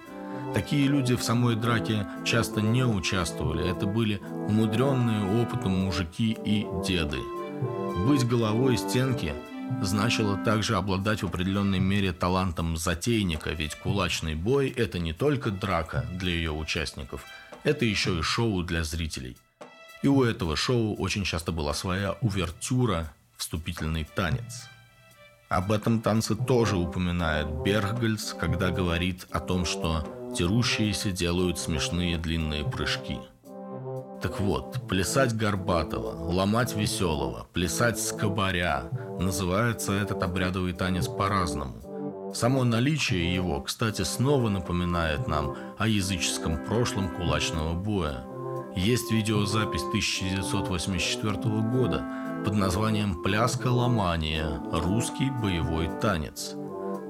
Такие 0.54 0.88
люди 0.88 1.16
в 1.16 1.24
самой 1.24 1.56
драке 1.56 2.06
часто 2.26 2.62
не 2.62 2.84
участвовали, 2.84 3.70
это 3.70 3.86
были 3.86 4.22
умудренные 4.48 5.42
опытом 5.42 5.86
мужики 5.86 6.38
и 6.46 6.68
деды. 6.86 7.20
Быть 8.08 8.28
головой 8.28 8.78
стенки 8.78 9.34
значило 9.82 10.38
также 10.38 10.76
обладать 10.76 11.24
в 11.24 11.28
определенной 11.28 11.80
мере 11.80 12.12
талантом 12.12 12.78
затейника, 12.78 13.52
ведь 13.52 13.76
кулачный 13.76 14.36
бой– 14.36 14.70
это 14.76 15.00
не 15.00 15.14
только 15.14 15.50
драка 15.52 16.06
для 16.12 16.32
ее 16.32 16.52
участников, 16.52 17.24
это 17.64 17.86
еще 17.86 18.20
и 18.20 18.22
шоу 18.22 18.64
для 18.64 18.84
зрителей. 18.84 19.38
И 20.02 20.08
у 20.08 20.24
этого 20.24 20.56
шоу 20.56 20.96
очень 20.96 21.24
часто 21.24 21.52
была 21.52 21.74
своя 21.74 22.14
увертюра, 22.22 23.14
вступительный 23.38 24.08
танец. 24.16 24.68
Об 25.50 25.72
этом 25.72 26.02
танце 26.02 26.36
тоже 26.36 26.78
упоминает 26.78 27.48
Бергольц, 27.64 28.34
когда 28.34 28.72
говорит 28.72 29.28
о 29.32 29.40
том, 29.40 29.66
что 29.66 30.06
дерущиеся 30.38 31.12
делают 31.12 31.60
смешные 31.60 32.18
длинные 32.18 32.64
прыжки. 32.64 33.18
Так 34.22 34.40
вот, 34.40 34.88
плясать 34.88 35.36
горбатого, 35.36 36.12
ломать 36.32 36.76
веселого, 36.76 37.48
плясать 37.54 38.00
скобаря– 38.00 38.90
называется 39.20 39.94
этот 39.94 40.22
обрядовый 40.24 40.74
танец 40.74 41.08
по-разному. 41.08 41.93
Само 42.34 42.64
наличие 42.64 43.34
его, 43.34 43.62
кстати, 43.62 44.02
снова 44.02 44.50
напоминает 44.50 45.28
нам 45.28 45.56
о 45.78 45.88
языческом 45.88 46.58
прошлом 46.66 47.10
кулачного 47.10 47.74
боя– 47.74 48.26
есть 48.76 49.12
видеозапись 49.12 49.84
1984 49.84 51.38
года 51.62 52.04
под 52.44 52.56
названием 52.56 53.22
«Пляска 53.22 53.68
ломания. 53.68 54.60
Русский 54.72 55.30
боевой 55.30 55.90
танец», 56.02 56.56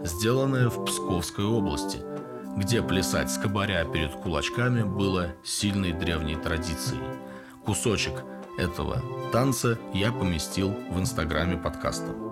сделанная 0.04 0.68
в 0.68 0.84
Псковской 0.84 1.46
области, 1.46 2.00
где 2.58 2.82
плясать 2.82 3.32
скобаря 3.32 3.86
перед 3.86 4.12
кулачками 4.12 4.84
было 4.84 5.30
сильной 5.44 5.94
древней 5.94 6.36
традицией. 6.36 7.02
Кусочек 7.66 8.24
этого 8.58 9.02
танца 9.32 9.80
я 9.94 10.12
поместил 10.12 10.76
в 10.92 11.00
инстаграме 11.00 11.56
подкаста. 11.56 12.23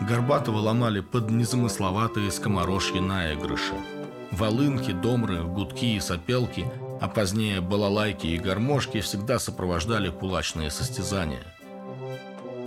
Горбатого 0.00 0.58
ломали 0.58 1.00
под 1.00 1.30
незамысловатые 1.30 2.30
скоморожьи 2.30 2.98
наигрыши– 2.98 3.74
Волынки, 4.30 4.92
домры, 4.92 5.42
гудки 5.42 5.96
и 5.96 6.00
сопелки, 6.00 6.64
а 7.00 7.08
позднее 7.08 7.60
балалайки 7.60 8.28
и 8.28 8.38
гармошки 8.38 9.00
всегда 9.00 9.38
сопровождали 9.38 10.08
кулачные 10.10 10.70
состязания. 10.70 11.42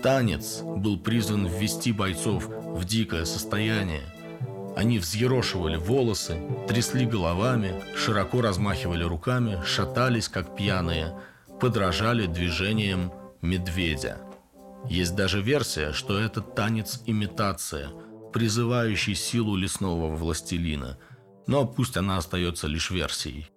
Танец 0.01 0.61
был 0.61 0.99
призван 0.99 1.47
ввести 1.47 1.93
бойцов 1.93 2.47
в 2.47 2.83
дикое 2.83 3.23
состояние. 3.23 4.03
Они 4.75 4.99
взъерошивали 4.99 5.77
волосы, 5.77 6.37
трясли 6.67 7.05
головами, 7.05 7.81
широко 7.95 8.41
размахивали 8.41 9.03
руками, 9.03 9.59
шатались, 9.65 10.27
как 10.27 10.55
пьяные, 10.57 11.13
подражали 11.61 12.25
движениям 12.25 13.13
медведя. 13.41 14.17
Есть 14.89 15.15
даже 15.15 15.41
версия, 15.41 15.93
что 15.93 16.19
это 16.19 16.41
танец-имитация, 16.41 17.89
призывающий 18.33 19.15
силу 19.15 19.55
лесного 19.55 20.15
властелина– 20.15 20.97
но 21.47 21.65
пусть 21.65 21.97
она 21.97 22.17
остается 22.17 22.67
лишь 22.67 22.91
версией. 22.91 23.49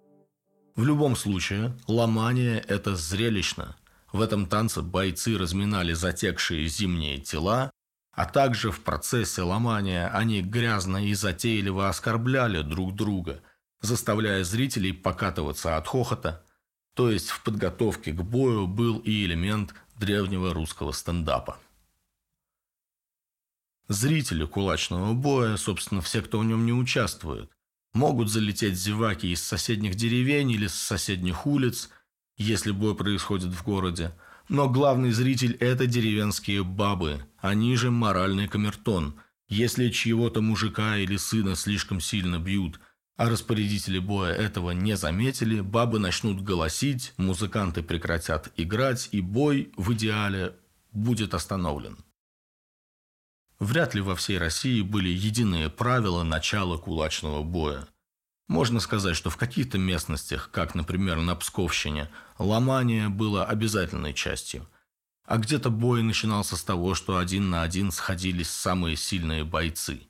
В 0.75 0.83
любом 0.83 1.15
случае, 1.15 1.75
ломание– 1.87 2.59
это 2.67 2.95
зрелищно. 2.95 3.75
В 4.11 4.21
этом 4.21 4.45
танце 4.45 4.81
бойцы 4.81 5.37
разминали 5.37 5.93
затекшие 5.93 6.67
зимние 6.67 7.19
тела, 7.19 7.71
а 8.11 8.25
также 8.25 8.71
в 8.71 8.81
процессе 8.81 9.41
ломания 9.41 10.07
они 10.09 10.41
грязно 10.41 11.05
и 11.05 11.13
затейливо 11.13 11.89
оскорбляли 11.89 12.61
друг 12.61 12.95
друга, 12.95 13.41
заставляя 13.81 14.43
зрителей 14.43 14.93
покатываться 14.93 15.77
от 15.77 15.87
хохота, 15.87 16.43
то 16.95 17.11
есть 17.11 17.29
в 17.29 17.43
подготовке 17.43 18.11
к 18.11 18.21
бою 18.21 18.67
был 18.67 18.99
и 18.99 19.25
элемент 19.25 19.73
древнего 19.97 20.53
русского 20.53 20.91
стендапа. 20.91 21.59
Зрители 23.87 24.45
кулачного 24.45 25.13
боя, 25.13 25.57
собственно, 25.57 26.01
все, 26.01 26.21
кто 26.21 26.39
в 26.39 26.45
нем 26.45 26.65
не 26.65 26.73
участвует, 26.73 27.49
Могут 27.97 28.29
залететь 28.29 28.75
зеваки 28.75 29.31
из 29.31 29.41
соседних 29.41 29.95
деревень 29.95 30.51
или 30.51 30.67
с 30.67 30.75
соседних 30.75 31.47
улиц, 31.47 31.89
если 32.35 32.69
бой 32.69 32.95
происходит 32.95 33.49
в 33.49 33.63
городе. 33.63 34.13
Но 34.49 34.69
главный 34.69 35.09
зритель– 35.09 35.53
это 35.59 35.87
деревенские 35.87 36.63
бабы, 36.63 37.25
они 37.39 37.75
же 37.75 37.89
моральный 37.89 38.47
камертон. 38.47 39.15
Если 39.49 39.89
чьего-то 39.89 40.41
мужика 40.41 40.97
или 40.97 41.17
сына 41.17 41.55
слишком 41.55 41.99
сильно 41.99 42.37
бьют, 42.37 42.79
а 43.17 43.29
распорядители 43.29 43.97
боя 43.97 44.31
этого 44.31 44.71
не 44.71 44.95
заметили, 44.95 45.59
бабы 45.59 45.97
начнут 45.97 46.41
голосить, 46.41 47.13
музыканты 47.17 47.81
прекратят 47.81 48.51
играть, 48.55 49.09
и 49.11 49.21
бой 49.21 49.71
в 49.75 49.93
идеале 49.93 50.55
будет 50.91 51.33
остановлен. 51.33 51.97
Вряд 53.59 53.95
ли 53.95 54.01
во 54.01 54.15
всей 54.15 54.37
России 54.37 54.83
были 54.83 55.09
единые 55.09 55.71
правила 55.71 56.21
начала 56.21 56.77
кулачного 56.77 57.41
боя. 57.41 57.87
Можно 58.47 58.79
сказать, 58.79 59.15
что 59.15 59.31
в 59.31 59.37
каких-то 59.37 59.79
местностях, 59.79 60.51
как, 60.51 60.75
например, 60.75 61.17
на 61.17 61.35
Псковщине, 61.35 62.11
ломание 62.37 63.09
было 63.09 63.45
обязательной 63.45 64.13
частью. 64.13 64.69
А 65.25 65.37
где-то 65.37 65.71
бой 65.71 66.03
начинался 66.03 66.55
с 66.55 66.63
того, 66.63 66.93
что 66.93 67.17
один 67.17 67.49
на 67.49 67.63
один 67.63 67.91
сходились 67.91 68.49
самые 68.49 68.95
сильные 68.95 69.43
бойцы. 69.43 70.07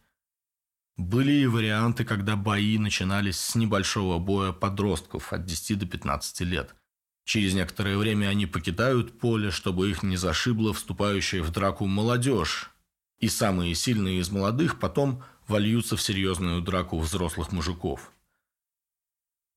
Были 0.97 1.31
и 1.31 1.45
варианты, 1.45 2.03
когда 2.03 2.35
бои 2.35 2.79
начинались 2.79 3.39
с 3.39 3.53
небольшого 3.53 4.17
боя 4.17 4.51
подростков 4.51 5.31
от 5.31 5.45
10 5.45 5.77
до 5.77 5.85
15 5.85 6.41
лет. 6.41 6.75
Через 7.23 7.53
некоторое 7.53 7.97
время 7.97 8.27
они 8.27 8.47
покидают 8.47 9.19
поле, 9.19 9.51
чтобы 9.51 9.91
их 9.91 10.01
не 10.01 10.17
зашибло 10.17 10.73
вступающая 10.73 11.43
в 11.43 11.51
драку 11.51 11.85
молодежь, 11.85 12.71
и 13.19 13.27
самые 13.29 13.75
сильные 13.75 14.21
из 14.21 14.31
молодых 14.31 14.79
потом 14.79 15.23
вольются 15.47 15.97
в 15.97 16.01
серьезную 16.01 16.61
драку 16.61 16.97
взрослых 16.99 17.51
мужиков. 17.51 18.11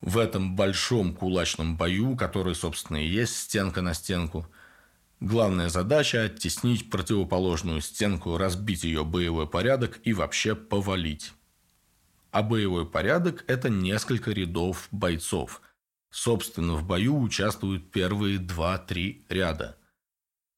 В 0.02 0.18
этом 0.18 0.56
большом 0.56 1.14
кулачном 1.14 1.76
бою, 1.76 2.16
который, 2.16 2.54
собственно, 2.54 2.98
и 2.98 3.08
есть 3.08 3.36
стенка 3.36 3.80
на 3.82 3.94
стенку, 3.94 4.46
главная 5.20 5.68
задача– 5.68 6.24
оттеснить 6.24 6.90
противоположную 6.90 7.80
стенку, 7.80 8.36
разбить 8.36 8.84
ее 8.84 9.04
боевой 9.04 9.46
порядок 9.46 10.00
и 10.04 10.12
вообще 10.12 10.54
повалить. 10.54 11.32
А 12.30 12.42
боевой 12.42 12.86
порядок– 12.86 13.44
это 13.46 13.68
несколько 13.68 14.32
рядов 14.32 14.88
бойцов. 14.90 15.62
Собственно, 16.10 16.74
в 16.74 16.84
бою 16.84 17.20
участвуют 17.20 17.90
первые 17.90 18.38
два-три 18.38 19.24
ряда– 19.28 19.76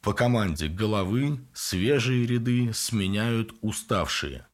по 0.03 0.15
команде 0.15 0.67
головы 0.67 1.39
свежие 1.55 2.27
ряды 2.27 2.73
сменяют 2.75 3.55
уставшие. 3.61 4.49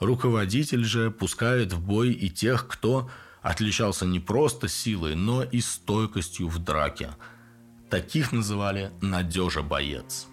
Руководитель 0.00 0.84
же 0.84 1.10
пускает 1.10 1.74
в 1.74 1.86
бой 1.86 2.12
и 2.12 2.30
тех, 2.30 2.66
кто 2.66 3.10
отличался 3.42 4.06
не 4.06 4.20
просто 4.20 4.68
силой, 4.68 5.14
но 5.14 5.42
и 5.42 5.60
стойкостью 5.60 6.48
в 6.48 6.58
драке. 6.60 7.10
Таких 7.90 8.32
называли 8.32 8.90
«надежа 9.00 9.62
боец». 9.62 10.26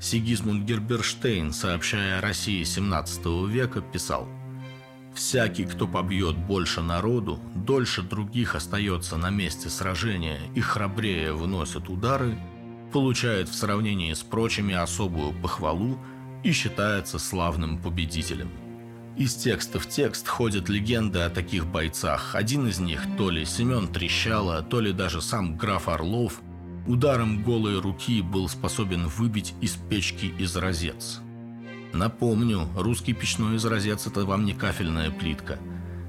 Сигизмунд 0.00 0.64
Герберштейн, 0.64 1.52
сообщая 1.52 2.18
о 2.18 2.20
России 2.20 2.62
17 2.62 3.26
века, 3.48 3.80
писал 3.80 4.28
«Всякий, 5.12 5.64
кто 5.64 5.88
побьет 5.88 6.36
больше 6.36 6.82
народу, 6.82 7.40
дольше 7.56 8.02
других 8.02 8.54
остается 8.54 9.16
на 9.16 9.30
месте 9.30 9.68
сражения 9.68 10.38
и 10.54 10.60
храбрее 10.60 11.32
выносит 11.32 11.88
удары, 11.88 12.38
получает 12.92 13.48
в 13.48 13.54
сравнении 13.54 14.12
с 14.12 14.22
прочими 14.22 14.74
особую 14.74 15.32
похвалу 15.32 15.98
и 16.44 16.52
считается 16.52 17.18
славным 17.18 17.82
победителем. 17.82 18.50
Из 19.16 19.34
текста 19.34 19.80
в 19.80 19.88
текст 19.88 20.28
ходят 20.28 20.68
легенды 20.68 21.20
о 21.20 21.30
таких 21.30 21.66
бойцах. 21.66 22.34
Один 22.34 22.68
из 22.68 22.80
них 22.80 23.00
то 23.16 23.30
ли 23.30 23.46
Семен 23.46 23.88
Трещало, 23.88 24.62
то 24.62 24.78
ли 24.78 24.92
даже 24.92 25.22
сам 25.22 25.56
граф 25.56 25.88
Орлов. 25.88 26.42
ударом 26.86 27.42
голой 27.42 27.80
руки 27.80 28.20
был 28.20 28.46
способен 28.48 29.08
выбить 29.08 29.54
из 29.62 29.72
печки 29.72 30.34
изразец. 30.38 31.20
Напомню, 31.94 32.68
русский 32.76 33.14
печной 33.14 33.56
изразец– 33.56 34.06
это 34.08 34.26
вам 34.26 34.44
не 34.44 34.52
кафельная 34.52 35.10
плитка. 35.10 35.58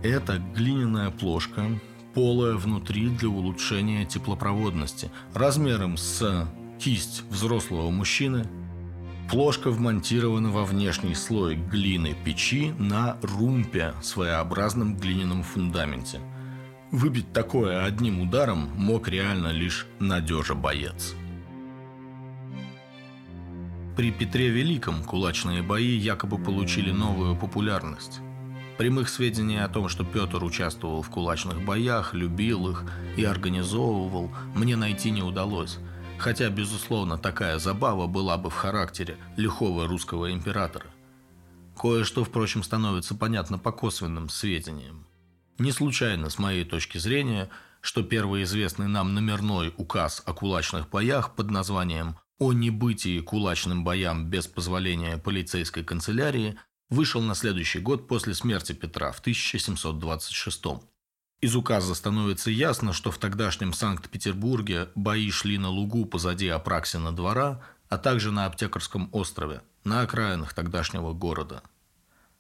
Это 0.04 0.38
глиняная 0.38 1.10
плошка, 1.10 1.80
полая 2.14 2.56
внутри 2.56 3.08
для 3.08 3.30
улучшения 3.30 4.06
теплопроводности, 4.06 5.10
размером 5.34 5.96
с 5.96 6.46
кисть 6.78 7.24
взрослого 7.30 7.90
мужчины. 7.90 8.46
Плошка 9.30 9.72
вмонтирована 9.72 10.52
во 10.52 10.64
внешний 10.64 11.16
слой 11.16 11.56
глины 11.56 12.16
печи 12.24 12.74
на 12.80 13.18
румпе, 13.22 13.94
своеобразном 14.02 14.96
глиняном 14.96 15.44
фундаменте– 15.44 16.20
Выбить 16.92 17.34
такое 17.34 17.84
одним 17.84 18.22
ударом 18.22 18.70
мог 18.78 19.10
реально 19.10 19.50
лишь 19.50 19.88
надежа 20.00 20.56
боец. 20.56 21.16
При 23.98 24.12
Петре 24.12 24.48
Великом 24.50 25.04
кулачные 25.04 25.62
бои 25.62 25.98
якобы 25.98 26.38
получили 26.38 26.92
новую 26.92 27.36
популярность. 27.36 28.22
Прямых 28.78 29.10
сведений 29.10 29.58
о 29.58 29.68
том, 29.68 29.90
что 29.90 30.06
Петр 30.06 30.42
участвовал 30.42 31.02
в 31.02 31.10
кулачных 31.10 31.62
боях, 31.66 32.14
любил 32.14 32.70
их 32.70 32.86
и 33.18 33.26
организовывал, 33.26 34.32
мне 34.56 34.78
найти 34.78 35.12
не 35.12 35.24
удалось. 35.24 35.80
Хотя, 36.18 36.50
безусловно, 36.50 37.18
такая 37.18 37.60
забава 37.60 38.08
была 38.08 38.38
бы 38.38 38.50
в 38.50 38.56
характере 38.56 39.18
лихого 39.38 39.88
русского 39.88 40.32
императора. 40.32 40.88
Кое-что, 41.80 42.24
впрочем, 42.24 42.64
становится 42.64 43.16
понятно 43.16 43.60
по 43.60 43.72
косвенным 43.72 44.30
сведениям. 44.30 45.06
Не 45.60 45.72
случайно, 45.72 46.30
с 46.30 46.40
моей 46.40 46.66
точки 46.66 46.98
зрения, 46.98 47.50
что 47.82 48.04
первый 48.04 48.44
известный 48.44 48.88
нам 48.88 49.14
номерной 49.14 49.74
указ 49.78 50.24
о 50.26 50.34
кулачных 50.34 50.90
боях 50.90 51.36
под 51.36 51.52
названием 51.52 52.18
«О 52.40 52.54
небытии 52.54 53.20
кулачным 53.20 53.84
боям 53.84 54.26
без 54.26 54.48
позволения 54.48 55.18
полицейской 55.18 55.84
канцелярии» 55.84 56.58
вышел 56.90 57.22
на 57.22 57.36
следующий 57.36 57.80
год 57.80 58.08
после 58.08 58.34
смерти 58.34 58.74
Петра 58.74 59.12
в 59.12 59.20
1726 59.20 60.66
Из 61.40 61.56
указа 61.56 61.94
становится 61.94 62.50
ясно, 62.50 62.94
что 62.94 63.12
в 63.12 63.20
тогдашнем 63.20 63.72
Санкт-Петербурге 63.72 64.90
бои 64.96 65.30
шли 65.30 65.60
на 65.60 65.70
лугу 65.70 66.06
позади 66.06 66.48
Апраксина 66.48 67.16
двора, 67.16 67.62
а 67.90 68.00
также 68.00 68.32
на 68.32 68.48
Аптекарском 68.48 69.10
острове, 69.12 69.62
на 69.84 70.02
окраинах 70.02 70.56
тогдашнего 70.56 71.14
города. 71.14 71.62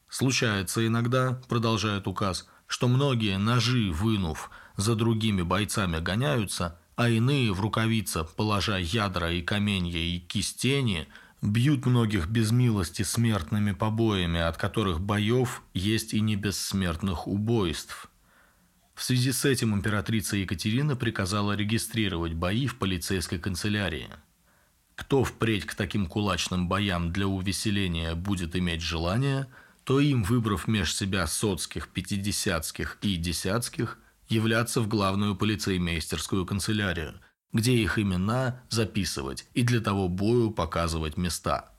Случается 0.10 0.86
иногда, 0.88 1.40
продолжает 1.48 2.08
указ, 2.08 2.48
что 2.66 2.88
многие 2.88 3.38
ножи 3.38 3.92
вынув 3.92 4.50
за 4.78 4.96
другими 4.96 5.44
бойцами 5.44 6.00
гоняются, 6.00 6.80
а 6.96 7.10
иные 7.10 7.54
в 7.54 7.62
рукавица, 7.62 8.24
положа 8.24 8.78
ядра 8.78 9.32
и 9.32 9.44
каменья 9.44 10.00
и 10.00 10.18
кистени, 10.18 11.08
бьют 11.44 11.86
многих 11.86 12.28
без 12.30 12.50
милости 12.50 13.04
смертными 13.04 13.74
побоями, 13.74 14.40
от 14.40 14.58
которых 14.58 15.00
боев 15.00 15.62
есть 15.76 16.16
и 16.16 16.20
не 16.20 16.36
бессмертных 16.36 17.28
убойств. 17.28 18.10
В 18.98 19.04
связи 19.04 19.32
с 19.32 19.46
этим 19.46 19.74
императрица 19.74 20.36
Екатерина 20.36 20.98
приказала 20.98 21.54
регистрировать 21.54 22.34
бои 22.34 22.68
в 22.68 22.78
полицейской 22.78 23.40
канцелярии. 23.40 24.10
Кто 24.96 25.24
впредь 25.24 25.66
к 25.66 25.76
таким 25.76 26.08
кулачным 26.08 26.68
боям 26.68 27.14
для 27.14 27.28
увеселения 27.28 28.16
будет 28.16 28.58
иметь 28.58 28.82
желание– 28.82 29.48
то 29.88 30.02
им, 30.02 30.24
выбрав 30.24 30.68
меж 30.68 30.94
себя 30.94 31.26
соцких, 31.28 31.88
пятидесятских 31.88 32.98
и 33.02 33.16
десятских, 33.16 33.98
являться 34.28 34.82
в 34.82 34.90
главную 34.90 35.38
полицеймейстерскую 35.38 36.46
канцелярию, 36.46 37.22
где 37.54 37.74
их 37.74 37.98
имена 37.98 38.62
записывать 38.68 39.48
и 39.54 39.64
для 39.64 39.80
того 39.80 40.10
бою 40.10 40.52
показывать 40.52 41.16
места. 41.16 41.72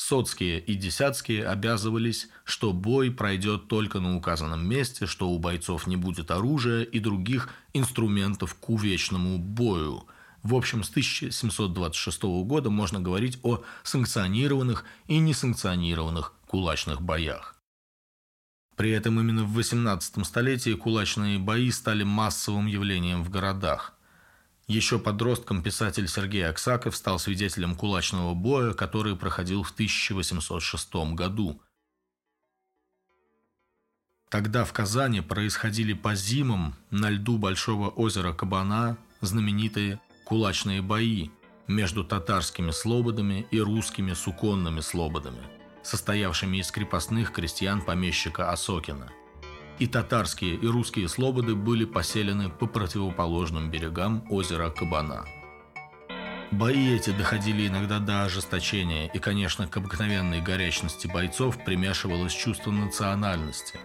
Соцкие 0.00 0.60
и 0.60 0.76
десятские 0.76 1.46
обязывались, 1.46 2.30
что 2.44 2.72
бой 2.72 3.10
пройдет 3.10 3.68
только 3.68 4.00
на 4.00 4.16
указанном 4.16 4.66
месте, 4.66 5.04
что 5.04 5.28
у 5.28 5.38
бойцов 5.38 5.86
не 5.86 5.96
будет 5.96 6.30
оружия 6.30 6.84
и 6.84 6.98
других 7.00 7.50
инструментов 7.74 8.54
к 8.54 8.70
увечному 8.70 9.38
бою– 9.38 10.06
в 10.42 10.54
общем, 10.54 10.82
с 10.82 10.88
1726 10.88 12.22
года 12.22 12.70
можно 12.70 12.98
говорить 12.98 13.38
о 13.42 13.62
санкционированных 13.82 14.86
и 15.06 15.18
несанкционированных 15.18 16.32
кулачных 16.46 17.02
боях. 17.02 17.56
При 18.76 18.92
этом 18.92 19.20
именно 19.20 19.44
в 19.44 19.52
18 19.52 20.24
столетии 20.24 20.72
кулачные 20.72 21.38
бои 21.38 21.70
стали 21.70 22.04
массовым 22.04 22.68
явлением 22.68 23.22
в 23.22 23.28
городах. 23.28 23.99
Еще 24.70 25.00
подростком 25.00 25.64
писатель 25.64 26.06
Сергей 26.06 26.46
Аксаков 26.46 26.94
стал 26.94 27.18
свидетелем 27.18 27.74
кулачного 27.74 28.34
боя, 28.34 28.72
который 28.72 29.16
проходил 29.16 29.64
в 29.64 29.72
1806 29.72 30.94
году. 31.16 31.60
Тогда 34.28 34.64
в 34.64 34.72
Казани 34.72 35.22
происходили 35.22 35.92
по 35.92 36.14
зимам 36.14 36.76
на 36.92 37.10
льду 37.10 37.36
Большого 37.36 37.88
озера 37.88 38.32
Кабана 38.32 38.96
знаменитые 39.20 39.98
кулачные 40.24 40.82
бои 40.82 41.30
между 41.66 42.04
татарскими 42.04 42.70
слободами 42.70 43.48
и 43.50 43.58
русскими 43.58 44.12
суконными 44.12 44.82
слободами– 44.82 45.42
состоявшими 45.82 46.58
из 46.58 46.70
крепостных 46.70 47.32
крестьян 47.32 47.82
помещика 47.82 48.52
Осокина. 48.52 49.10
И 49.80 49.86
татарские, 49.86 50.56
и 50.56 50.66
русские 50.66 51.08
слободы 51.08 51.54
были 51.54 51.86
поселены 51.86 52.50
по 52.50 52.66
противоположным 52.66 53.70
берегам 53.70 54.24
озера 54.30 54.68
Кабана. 54.70 55.24
Бои 56.50 56.94
эти 56.94 57.10
доходили 57.10 57.66
иногда 57.66 57.98
до 57.98 58.24
ожесточения, 58.24 59.06
и, 59.06 59.18
конечно, 59.18 59.66
к 59.66 59.76
обыкновенной 59.76 60.42
горячности 60.42 61.06
бойцов 61.06 61.64
примешивалось 61.64 62.32
чувство 62.32 62.70
национальности. 62.70 63.80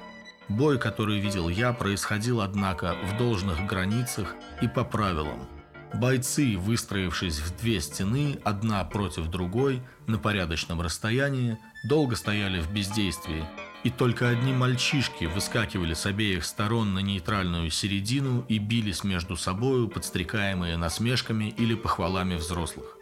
Бой, 0.49 0.77
который 0.77 1.21
видел 1.21 1.47
я, 1.47 1.71
происходил, 1.71 2.41
однако, 2.41 2.97
в 3.03 3.17
должных 3.17 3.65
границах 3.65 4.36
и 4.62 4.67
по 4.67 4.84
правилам– 4.84 5.47
Бойцы, 5.93 6.58
выстроившись 6.58 7.39
в 7.39 7.58
две 7.58 7.79
стены, 7.79 8.38
одна 8.43 8.84
против 8.84 9.27
другой, 9.27 9.81
на 10.08 10.17
порядочном 10.17 10.81
расстоянии, 10.81 11.58
долго 11.88 12.17
стояли 12.17 12.60
в 12.60 12.71
бездействии, 12.71 13.45
и 13.85 13.89
только 13.89 14.27
одни 14.27 14.51
мальчишки 14.51 15.23
выскакивали 15.25 15.93
с 15.93 16.05
обеих 16.05 16.43
сторон 16.43 16.93
на 16.93 16.99
нейтральную 16.99 17.69
середину 17.69 18.43
и 18.49 18.57
бились 18.57 19.05
между 19.05 19.37
собою, 19.37 19.87
подстрекаемые 19.87 20.75
насмешками 20.75 21.53
или 21.57 21.75
похвалами 21.75 22.35
взрослых. 22.35 22.97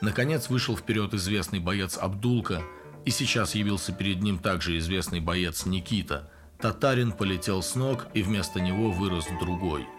Наконец 0.00 0.48
вышел 0.48 0.76
вперед 0.76 1.12
известный 1.14 1.58
боец 1.58 1.98
Абдулка, 1.98 2.62
и 3.04 3.10
сейчас 3.10 3.56
явился 3.56 3.92
перед 3.92 4.22
ним 4.22 4.38
также 4.38 4.78
известный 4.78 5.20
боец 5.20 5.66
Никита. 5.66 6.30
Татарин 6.60 7.10
полетел 7.10 7.62
с 7.62 7.74
ног, 7.74 8.06
и 8.14 8.22
вместо 8.22 8.60
него 8.60 8.92
вырос 8.92 9.26
другой– 9.40 9.86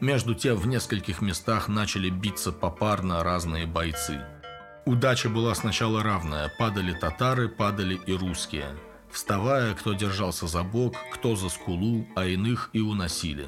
между 0.00 0.34
тем 0.34 0.56
в 0.56 0.66
нескольких 0.66 1.22
местах 1.22 1.68
начали 1.68 2.10
биться 2.10 2.52
попарно 2.52 3.22
разные 3.22 3.66
бойцы. 3.66 4.20
Удача 4.84 5.30
была 5.30 5.54
сначала 5.54 6.02
равная, 6.02 6.52
падали 6.58 6.92
татары, 6.92 7.48
падали 7.48 7.94
и 8.06 8.12
русские. 8.12 8.66
Вставая, 9.14 9.74
кто 9.74 9.92
держался 9.92 10.48
за 10.48 10.64
бок, 10.64 10.96
кто 11.12 11.36
за 11.36 11.48
скулу, 11.48 12.04
а 12.16 12.26
иных 12.26 12.70
и 12.72 12.80
уносили. 12.80 13.46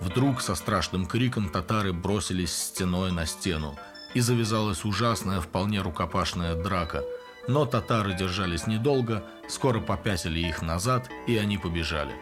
Вдруг 0.00 0.40
со 0.40 0.56
страшным 0.56 1.06
криком 1.06 1.48
татары 1.50 1.92
бросились 1.92 2.52
стеной 2.52 3.12
на 3.12 3.24
стену, 3.24 3.76
и 4.14 4.18
завязалась 4.18 4.84
ужасная, 4.84 5.40
вполне 5.40 5.80
рукопашная 5.82 6.56
драка. 6.56 7.04
Но 7.46 7.64
татары 7.64 8.16
держались 8.16 8.66
недолго, 8.66 9.24
скоро 9.48 9.78
попятили 9.78 10.40
их 10.40 10.62
назад, 10.62 11.08
и 11.28 11.36
они 11.36 11.58
побежали. 11.58 12.14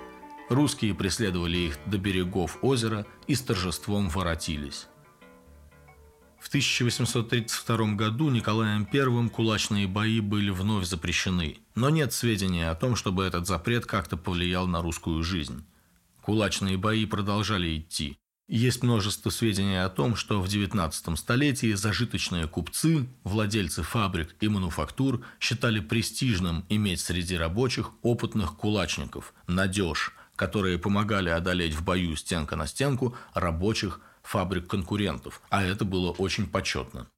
Русские 0.51 0.95
преследовали 0.95 1.57
их 1.57 1.79
до 1.87 1.97
берегов 1.97 2.59
озера 2.61 3.07
и 3.27 3.35
с 3.35 3.41
торжеством 3.41 4.11
воротились. 4.11 4.87
В 6.43 6.49
1832 6.49 7.95
году 7.95 8.29
Николаем 8.29 8.87
I 8.93 9.29
кулачные 9.29 9.87
бои 9.87 10.19
были 10.19 10.51
вновь 10.51 10.87
запрещены, 10.87 11.59
но 11.77 11.89
нет 11.89 12.13
сведений 12.13 12.69
о 12.69 12.75
том, 12.75 12.97
чтобы 12.97 13.23
этот 13.23 13.47
запрет 13.47 13.87
как-то 13.87 14.17
повлиял 14.17 14.67
на 14.67 14.83
русскую 14.83 15.23
жизнь. 15.23 15.65
Кулачные 16.21 16.77
бои 16.77 17.07
продолжали 17.07 17.79
идти. 17.79 18.19
Есть 18.49 18.83
множество 18.83 19.31
сведений 19.31 19.85
о 19.85 19.89
том, 19.89 20.17
что 20.17 20.43
в 20.43 20.47
XIX 20.47 21.17
столетии 21.17 21.75
зажиточные 21.75 22.49
купцы, 22.49 23.09
владельцы 23.23 23.85
фабрик 23.85 24.35
и 24.41 24.49
мануфактур 24.49 25.25
считали 25.39 25.79
престижным 25.79 26.67
иметь 26.69 27.01
среди 27.01 27.37
рабочих 27.37 27.93
опытных 28.03 28.57
кулачников, 28.57 29.33
надежь, 29.47 30.13
которые 30.35 30.81
помогали 30.81 31.29
одолеть 31.29 31.75
в 31.75 31.85
бою 31.85 32.17
стенка 32.17 32.57
на 32.57 32.67
стенку 32.67 33.15
рабочих 33.33 34.01
фабрик 34.23 34.69
конкурентов, 34.69 35.43
а 35.51 35.63
это 35.63 35.85
было 35.85 36.11
очень 36.13 36.47
почетно. 36.47 37.09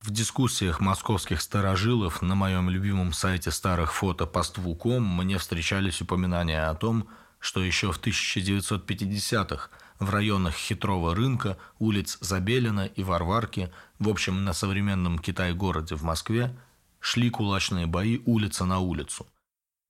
В 0.00 0.10
дискуссиях 0.10 0.80
московских 0.80 1.40
старожилов 1.40 2.20
на 2.20 2.34
моем 2.34 2.68
любимом 2.68 3.12
сайте 3.12 3.50
старых 3.50 3.94
фото 3.94 4.26
Паству.ком 4.26 5.02
мне 5.02 5.38
встречались 5.38 6.02
упоминания 6.02 6.68
о 6.68 6.74
том, 6.74 7.08
что 7.38 7.62
еще 7.62 7.90
в 7.90 8.00
1950-х 8.00 9.70
в 9.98 10.10
районах 10.10 10.54
Хитрого 10.54 11.14
рынка, 11.14 11.56
улиц 11.78 12.18
Забелина 12.20 12.86
и 12.86 13.02
Варварки, 13.02 13.72
в 13.98 14.08
общем, 14.08 14.44
на 14.44 14.52
современном 14.52 15.18
Китай-городе 15.18 15.94
в 15.94 16.02
Москве, 16.02 16.54
шли 17.00 17.30
кулачные 17.30 17.86
бои 17.86 18.20
улица 18.26 18.64
на 18.64 18.80
улицу. 18.80 19.26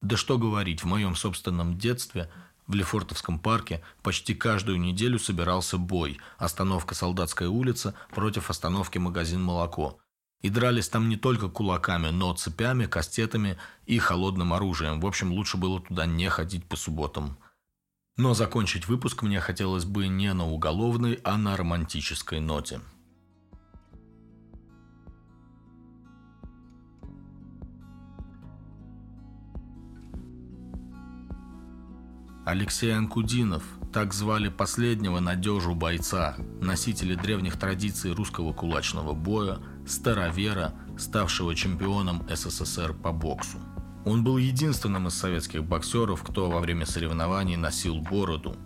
Да 0.02 0.16
что 0.16 0.38
говорить, 0.38 0.82
в 0.82 0.86
моем 0.86 1.16
собственном 1.16 1.78
детстве 1.78 2.30
в 2.66 2.74
Лефортовском 2.74 3.38
парке 3.38 3.82
почти 4.02 4.34
каждую 4.34 4.80
неделю 4.80 5.18
собирался 5.18 5.76
бой, 5.78 6.18
остановка 6.38 6.94
Солдатская 6.94 7.48
улица 7.48 7.94
против 8.10 8.50
остановки 8.50 8.98
магазин 8.98 9.42
«Молоко». 9.42 9.98
И 10.40 10.50
дрались 10.50 10.90
там 10.90 11.08
не 11.08 11.16
только 11.16 11.48
кулаками, 11.48 12.10
но 12.10 12.34
цепями, 12.34 12.84
кастетами 12.84 13.56
и 13.86 13.98
холодным 13.98 14.52
оружием. 14.52 15.00
В 15.00 15.06
общем, 15.06 15.32
лучше 15.32 15.56
было 15.56 15.80
туда 15.80 16.04
не 16.04 16.28
ходить 16.28 16.66
по 16.66 16.76
субботам. 16.76 17.38
Но 18.16 18.34
закончить 18.34 18.86
выпуск 18.86 19.22
мне 19.22 19.40
хотелось 19.40 19.86
бы 19.86 20.06
не 20.06 20.32
на 20.34 20.46
уголовной, 20.46 21.18
а 21.24 21.38
на 21.38 21.56
романтической 21.56 22.40
ноте. 22.40 22.80
Алексей 32.44 32.94
Анкудинов, 32.94 33.62
так 33.90 34.12
звали 34.12 34.48
последнего 34.50 35.18
надежу 35.18 35.74
бойца, 35.74 36.36
носителя 36.60 37.16
древних 37.16 37.58
традиций 37.58 38.12
русского 38.12 38.52
кулачного 38.52 39.14
боя, 39.14 39.60
старовера, 39.86 40.74
ставшего 40.98 41.54
чемпионом 41.54 42.22
СССР 42.28 42.92
по 42.92 43.12
боксу. 43.12 43.56
Он 44.04 44.22
был 44.22 44.36
единственным 44.36 45.08
из 45.08 45.14
советских 45.14 45.64
боксеров, 45.64 46.22
кто 46.22 46.50
во 46.50 46.60
время 46.60 46.84
соревнований 46.84 47.56
носил 47.56 48.00
бороду. 48.00 48.56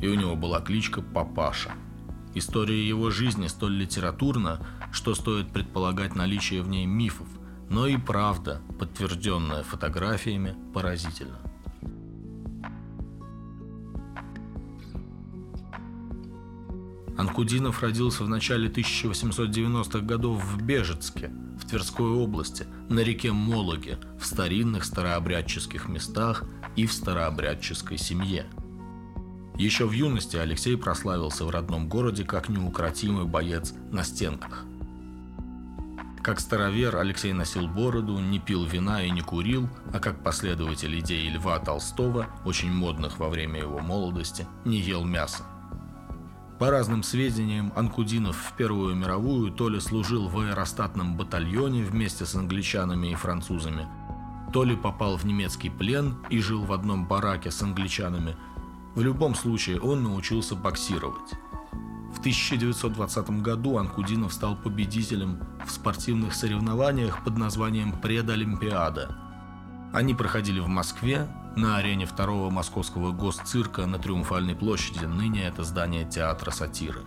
И 0.00 0.08
у 0.08 0.14
него 0.14 0.34
была 0.34 0.62
кличка 0.62 1.02
Папаша. 1.02 1.72
История 2.34 2.86
его 2.86 3.10
жизни 3.10 3.46
столь 3.46 3.74
литературна, 3.74 4.66
что 4.90 5.14
стоит 5.14 5.52
предполагать 5.52 6.14
наличие 6.14 6.62
в 6.62 6.68
ней 6.68 6.86
мифов, 6.86 7.28
но 7.68 7.86
и 7.86 7.98
правда, 7.98 8.62
подтвержденная 8.78 9.64
фотографиями, 9.64 10.56
поразительна. 10.72 11.40
Анкудинов 17.16 17.82
родился 17.82 18.24
в 18.24 18.28
начале 18.28 18.68
1890-х 18.68 20.00
годов 20.00 20.44
в 20.44 20.62
Бежецке, 20.62 21.30
в 21.58 21.66
Тверской 21.66 22.08
области, 22.08 22.66
на 22.90 23.00
реке 23.00 23.32
Мологе, 23.32 23.98
в 24.20 24.26
старинных 24.26 24.84
старообрядческих 24.84 25.88
местах 25.88 26.44
и 26.76 26.86
в 26.86 26.92
старообрядческой 26.92 27.96
семье. 27.96 28.46
Еще 29.56 29.86
в 29.86 29.92
юности 29.92 30.36
Алексей 30.36 30.76
прославился 30.76 31.46
в 31.46 31.50
родном 31.50 31.88
городе 31.88 32.24
как 32.24 32.50
неукротимый 32.50 33.24
боец 33.24 33.72
на 33.90 34.04
стенках. 34.04 34.64
Как 36.22 36.40
старовер 36.40 36.96
Алексей 36.96 37.32
носил 37.32 37.66
бороду, 37.66 38.18
не 38.18 38.40
пил 38.40 38.64
вина 38.64 39.02
и 39.02 39.10
не 39.10 39.22
курил, 39.22 39.70
а 39.94 40.00
как 40.00 40.22
последователь 40.22 40.98
идеи 40.98 41.28
Льва 41.30 41.58
Толстого, 41.60 42.26
очень 42.44 42.72
модных 42.72 43.18
во 43.18 43.30
время 43.30 43.60
его 43.60 43.78
молодости, 43.78 44.46
не 44.66 44.80
ел 44.80 45.04
мясо. 45.04 45.44
По 46.58 46.70
разным 46.70 47.02
сведениям, 47.02 47.70
Анкудинов 47.76 48.34
в 48.34 48.52
Первую 48.54 48.94
мировую 48.94 49.52
то 49.52 49.68
ли 49.68 49.78
служил 49.78 50.26
в 50.28 50.38
аэростатном 50.38 51.14
батальоне 51.14 51.82
вместе 51.82 52.24
с 52.24 52.34
англичанами 52.34 53.08
и 53.08 53.14
французами, 53.14 53.86
то 54.54 54.64
ли 54.64 54.74
попал 54.74 55.18
в 55.18 55.24
немецкий 55.24 55.68
плен 55.68 56.16
и 56.30 56.40
жил 56.40 56.64
в 56.64 56.72
одном 56.72 57.06
бараке 57.06 57.50
с 57.50 57.60
англичанами. 57.60 58.36
В 58.94 59.02
любом 59.02 59.34
случае 59.34 59.82
он 59.82 60.02
научился 60.02 60.54
боксировать. 60.54 61.34
В 62.14 62.20
1920 62.20 63.42
году 63.42 63.76
Анкудинов 63.76 64.32
стал 64.32 64.56
победителем 64.56 65.38
в 65.66 65.70
спортивных 65.70 66.34
соревнованиях 66.34 67.22
под 67.22 67.36
названием 67.36 67.92
«Предолимпиада». 68.00 69.25
Они 69.92 70.14
проходили 70.14 70.60
в 70.60 70.68
Москве, 70.68 71.28
на 71.56 71.78
арене 71.78 72.04
второго 72.04 72.50
московского 72.50 73.12
госцирка 73.12 73.86
на 73.86 73.98
Триумфальной 73.98 74.54
площади, 74.54 75.06
ныне 75.06 75.46
это 75.46 75.64
здание 75.64 76.08
театра 76.08 76.50
сатиры. 76.50 77.00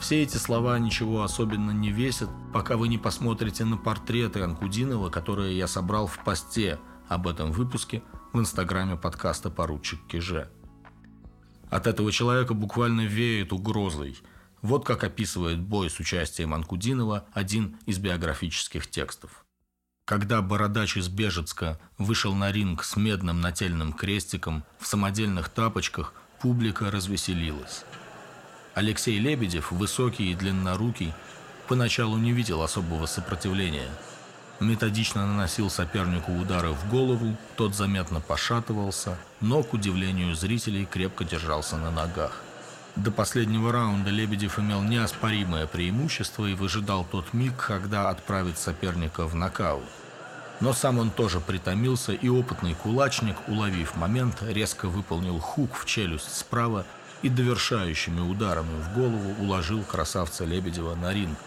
Все 0.00 0.22
эти 0.22 0.38
слова 0.38 0.78
ничего 0.78 1.22
особенно 1.22 1.70
не 1.70 1.90
весят, 1.90 2.30
пока 2.52 2.76
вы 2.76 2.88
не 2.88 2.98
посмотрите 2.98 3.64
на 3.64 3.76
портреты 3.76 4.40
Анкудинова, 4.40 5.10
которые 5.10 5.56
я 5.56 5.68
собрал 5.68 6.06
в 6.06 6.18
посте 6.24 6.78
об 7.08 7.28
этом 7.28 7.52
выпуске 7.52 8.02
в 8.32 8.40
инстаграме 8.40 8.96
подкаста 8.96 9.50
«Поручик 9.50 10.00
Киже». 10.08 10.50
От 11.70 11.86
этого 11.86 12.10
человека 12.12 12.54
буквально 12.54 13.02
веет 13.02 13.52
угрозой. 13.52 14.16
Вот 14.62 14.84
как 14.84 15.04
описывает 15.04 15.60
бой 15.60 15.90
с 15.90 16.00
участием 16.00 16.54
Анкудинова 16.54 17.26
один 17.32 17.78
из 17.86 17.98
биографических 17.98 18.88
текстов. 18.88 19.43
Когда 20.04 20.42
бородач 20.42 20.98
из 20.98 21.08
Бежецка 21.08 21.78
вышел 21.96 22.34
на 22.34 22.52
ринг 22.52 22.84
с 22.84 22.96
медным 22.96 23.40
нательным 23.40 23.94
крестиком 23.94 24.62
в 24.78 24.86
самодельных 24.86 25.48
тапочках, 25.48 26.12
публика 26.40 26.90
развеселилась. 26.90 27.84
Алексей 28.74 29.18
Лебедев, 29.18 29.72
высокий 29.72 30.30
и 30.30 30.34
длиннорукий, 30.34 31.14
поначалу 31.68 32.18
не 32.18 32.32
видел 32.32 32.62
особого 32.62 33.06
сопротивления. 33.06 33.88
Методично 34.60 35.26
наносил 35.26 35.70
сопернику 35.70 36.32
удары 36.32 36.72
в 36.72 36.90
голову, 36.90 37.34
тот 37.56 37.74
заметно 37.74 38.20
пошатывался, 38.20 39.16
но, 39.40 39.62
к 39.62 39.72
удивлению 39.72 40.34
зрителей, 40.34 40.84
крепко 40.84 41.24
держался 41.24 41.78
на 41.78 41.90
ногах. 41.90 42.42
До 42.96 43.10
последнего 43.10 43.72
раунда 43.72 44.10
Лебедев 44.10 44.58
имел 44.60 44.82
неоспоримое 44.82 45.66
преимущество 45.66 46.46
и 46.46 46.54
выжидал 46.54 47.04
тот 47.04 47.32
миг, 47.32 47.56
когда 47.56 48.08
отправить 48.08 48.56
соперника 48.56 49.26
в 49.26 49.34
нокаут. 49.34 49.84
Но 50.60 50.72
сам 50.72 50.98
он 50.98 51.10
тоже 51.10 51.40
притомился, 51.40 52.12
и 52.12 52.28
опытный 52.28 52.74
кулачник, 52.74 53.36
уловив 53.48 53.96
момент, 53.96 54.42
резко 54.42 54.88
выполнил 54.88 55.40
хук 55.40 55.74
в 55.74 55.86
челюсть 55.86 56.36
справа 56.36 56.86
и 57.22 57.28
довершающими 57.28 58.20
ударами 58.20 58.80
в 58.80 58.94
голову 58.94 59.42
уложил 59.42 59.82
красавца 59.82 60.44
Лебедева 60.44 60.94
на 60.94 61.12
ринг. 61.12 61.38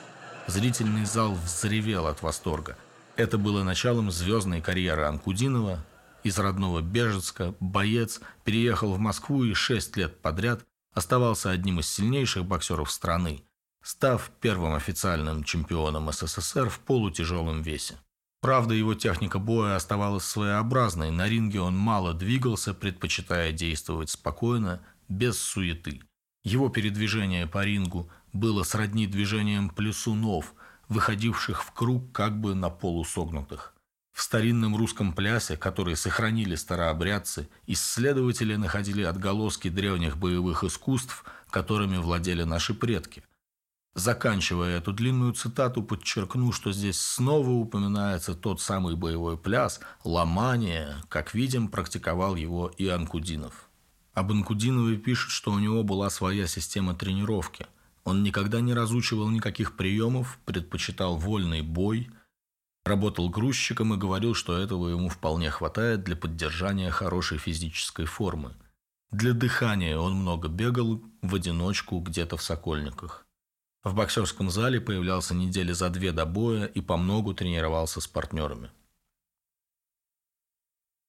Зрительный 0.47 1.05
зал 1.05 1.33
взревел 1.33 2.07
от 2.07 2.21
восторга. 2.21 2.77
Это 3.15 3.37
было 3.37 3.63
началом 3.63 4.11
звездной 4.11 4.61
карьеры 4.61 5.03
Анкудинова. 5.03 5.79
Из 6.23 6.37
родного 6.37 6.81
Бежецка 6.81 7.55
боец 7.61 8.19
переехал 8.43 8.93
в 8.93 8.99
Москву 8.99 9.45
и 9.45 9.53
шесть 9.53 9.95
лет 9.95 10.21
подряд 10.21 10.66
оставался 10.97 11.51
одним 11.51 11.79
из 11.79 11.89
сильнейших 11.89 12.43
боксеров 12.45 12.91
страны, 12.91 13.43
став 13.83 14.31
первым 14.41 14.73
официальным 14.73 15.43
чемпионом 15.43 16.11
СССР 16.11 16.69
в 16.69 16.79
полутяжелом 16.79 17.61
весе. 17.61 17.99
Правда, 18.41 18.73
его 18.73 18.95
техника 18.95 19.37
боя 19.37 19.75
оставалась 19.75 20.23
своеобразной, 20.23 21.11
на 21.11 21.27
ринге 21.27 21.61
он 21.61 21.77
мало 21.77 22.13
двигался, 22.15 22.73
предпочитая 22.73 23.51
действовать 23.51 24.09
спокойно, 24.09 24.81
без 25.07 25.39
суеты. 25.39 26.01
Его 26.43 26.69
передвижение 26.69 27.45
по 27.45 27.63
рингу 27.63 28.09
было 28.33 28.63
сродни 28.63 29.05
движениям 29.05 29.69
плюсунов, 29.69 30.53
выходивших 30.89 31.63
в 31.63 31.73
круг 31.73 32.11
как 32.11 32.39
бы 32.39 32.55
на 32.55 32.69
полусогнутых. 32.69 33.75
В 34.17 34.23
старинном 34.23 34.75
русском 34.75 35.13
плясе, 35.13 35.57
который 35.57 35.95
сохранили 35.95 36.55
старообрядцы, 36.55 37.47
исследователи 37.67 38.55
находили 38.55 39.03
отголоски 39.03 39.69
древних 39.69 40.17
боевых 40.17 40.63
искусств, 40.63 41.23
которыми 41.51 41.97
владели 41.97 42.41
наши 42.41 42.73
предки. 42.73 43.23
Заканчивая 43.93 44.79
эту 44.79 44.91
длинную 44.91 45.33
цитату, 45.33 45.83
подчеркну, 45.83 46.51
что 46.51 46.71
здесь 46.71 46.99
снова 46.99 47.51
упоминается 47.51 48.33
тот 48.33 48.59
самый 48.59 48.95
боевой 48.95 49.37
пляс, 49.37 49.81
ломание, 50.03 50.95
как 51.09 51.35
видим, 51.35 51.67
практиковал 51.67 52.35
его 52.35 52.73
и 52.75 52.87
Анкудинов. 52.87 53.69
Об 54.15 54.31
Анкудинове 54.31 54.97
пишут, 54.97 55.29
что 55.29 55.51
у 55.51 55.59
него 55.59 55.83
была 55.83 56.09
своя 56.09 56.47
система 56.47 56.95
тренировки. 56.95 57.67
Он 58.03 58.23
никогда 58.23 58.61
не 58.61 58.73
разучивал 58.73 59.29
никаких 59.29 59.77
приемов, 59.77 60.39
предпочитал 60.43 61.17
вольный 61.17 61.61
бой– 61.61 62.09
Работал 62.87 63.27
грузчиком 63.27 63.93
и 63.93 63.97
говорил, 63.97 64.33
что 64.33 64.57
этого 64.57 64.87
ему 64.87 65.09
вполне 65.09 65.51
хватает 65.51 66.05
для 66.05 66.15
поддержания 66.15 66.89
хорошей 66.89 67.37
физической 67.37 68.05
формы. 68.05 68.55
Для 69.11 69.33
дыхания 69.33 69.97
он 69.97 70.13
много 70.13 70.47
бегал 70.47 71.03
в 71.21 71.35
одиночку 71.35 71.99
где-то 71.99 72.37
в 72.37 72.41
Сокольниках. 72.41 73.27
В 73.83 73.93
боксерском 73.93 74.49
зале 74.49 74.79
появлялся 74.79 75.35
недели 75.35 75.73
за 75.73 75.89
две 75.89 76.13
до 76.13 76.25
боя 76.25 76.65
и 76.65 76.79
по 76.79 76.95
многу 76.95 77.33
тренировался 77.33 77.99
с 77.99 78.07
партнерами. 78.07 78.71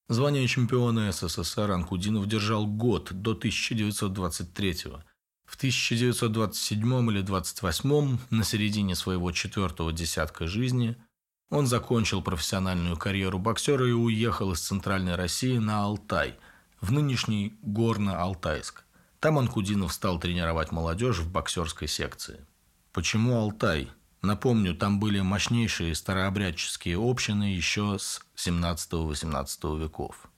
Звание 0.08 0.48
чемпиона 0.48 1.12
СССР 1.12 1.70
Анкудинов 1.70 2.26
держал 2.26 2.66
год 2.66 3.12
до 3.12 3.34
1923 3.34 4.88
-го. 4.88 5.04
В 5.44 5.56
1927 5.56 7.10
или 7.12 7.22
28 7.22 8.18
на 8.30 8.42
середине 8.42 8.96
своего 8.96 9.30
четвертого 9.30 9.92
десятка 9.92 10.48
жизни– 10.48 10.96
он 11.50 11.66
закончил 11.66 12.22
профессиональную 12.22 12.96
карьеру 12.96 13.38
боксера 13.38 13.88
и 13.88 13.92
уехал 13.92 14.52
из 14.52 14.61
Центральной 14.61 15.14
России 15.14 15.58
на 15.58 15.84
Алтай, 15.84 16.38
в 16.80 16.92
нынешний 16.92 17.58
Горно-Алтайск. 17.62 18.84
Там 19.20 19.38
Анкудинов 19.38 19.92
стал 19.92 20.20
тренировать 20.20 20.70
молодежь 20.70 21.18
в 21.18 21.30
боксерской 21.30 21.88
секции. 21.88 22.46
Почему 22.92 23.37
Алтай? 23.37 23.90
Напомню, 24.22 24.74
там 24.74 25.00
были 25.00 25.20
мощнейшие 25.20 25.94
старообрядческие 25.94 26.98
общины 26.98 27.54
еще 27.54 27.98
с 27.98 28.20
17-18 28.37 29.80
веков. 29.80 30.28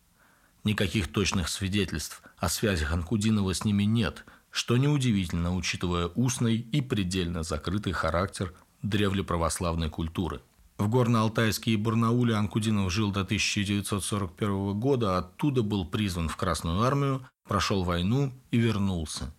Никаких 0.64 1.10
точных 1.10 1.48
свидетельств 1.48 2.22
о 2.36 2.48
связях 2.48 2.92
Анкудинова 2.92 3.54
с 3.54 3.64
ними 3.64 3.84
нет, 3.84 4.24
что 4.50 4.76
неудивительно, 4.76 5.54
учитывая 5.56 6.08
устный 6.08 6.56
и 6.56 6.82
предельно 6.82 7.42
закрытый 7.42 7.92
характер 7.92 8.54
древлеправославной 8.82 9.88
культуры. 9.88 10.42
В 10.80 10.88
Горно-Алтайске 10.88 11.72
и 11.72 11.76
Барнауле 11.76 12.34
Анкудинов 12.34 12.90
жил 12.90 13.12
до 13.12 13.20
1941 13.20 14.80
года, 14.80 15.18
оттуда 15.18 15.62
был 15.62 15.84
призван 15.84 16.30
в 16.30 16.36
Красную 16.38 16.80
армию, 16.80 17.26
прошел 17.46 17.84
войну 17.84 18.32
и 18.50 18.56
вернулся. 18.56 19.34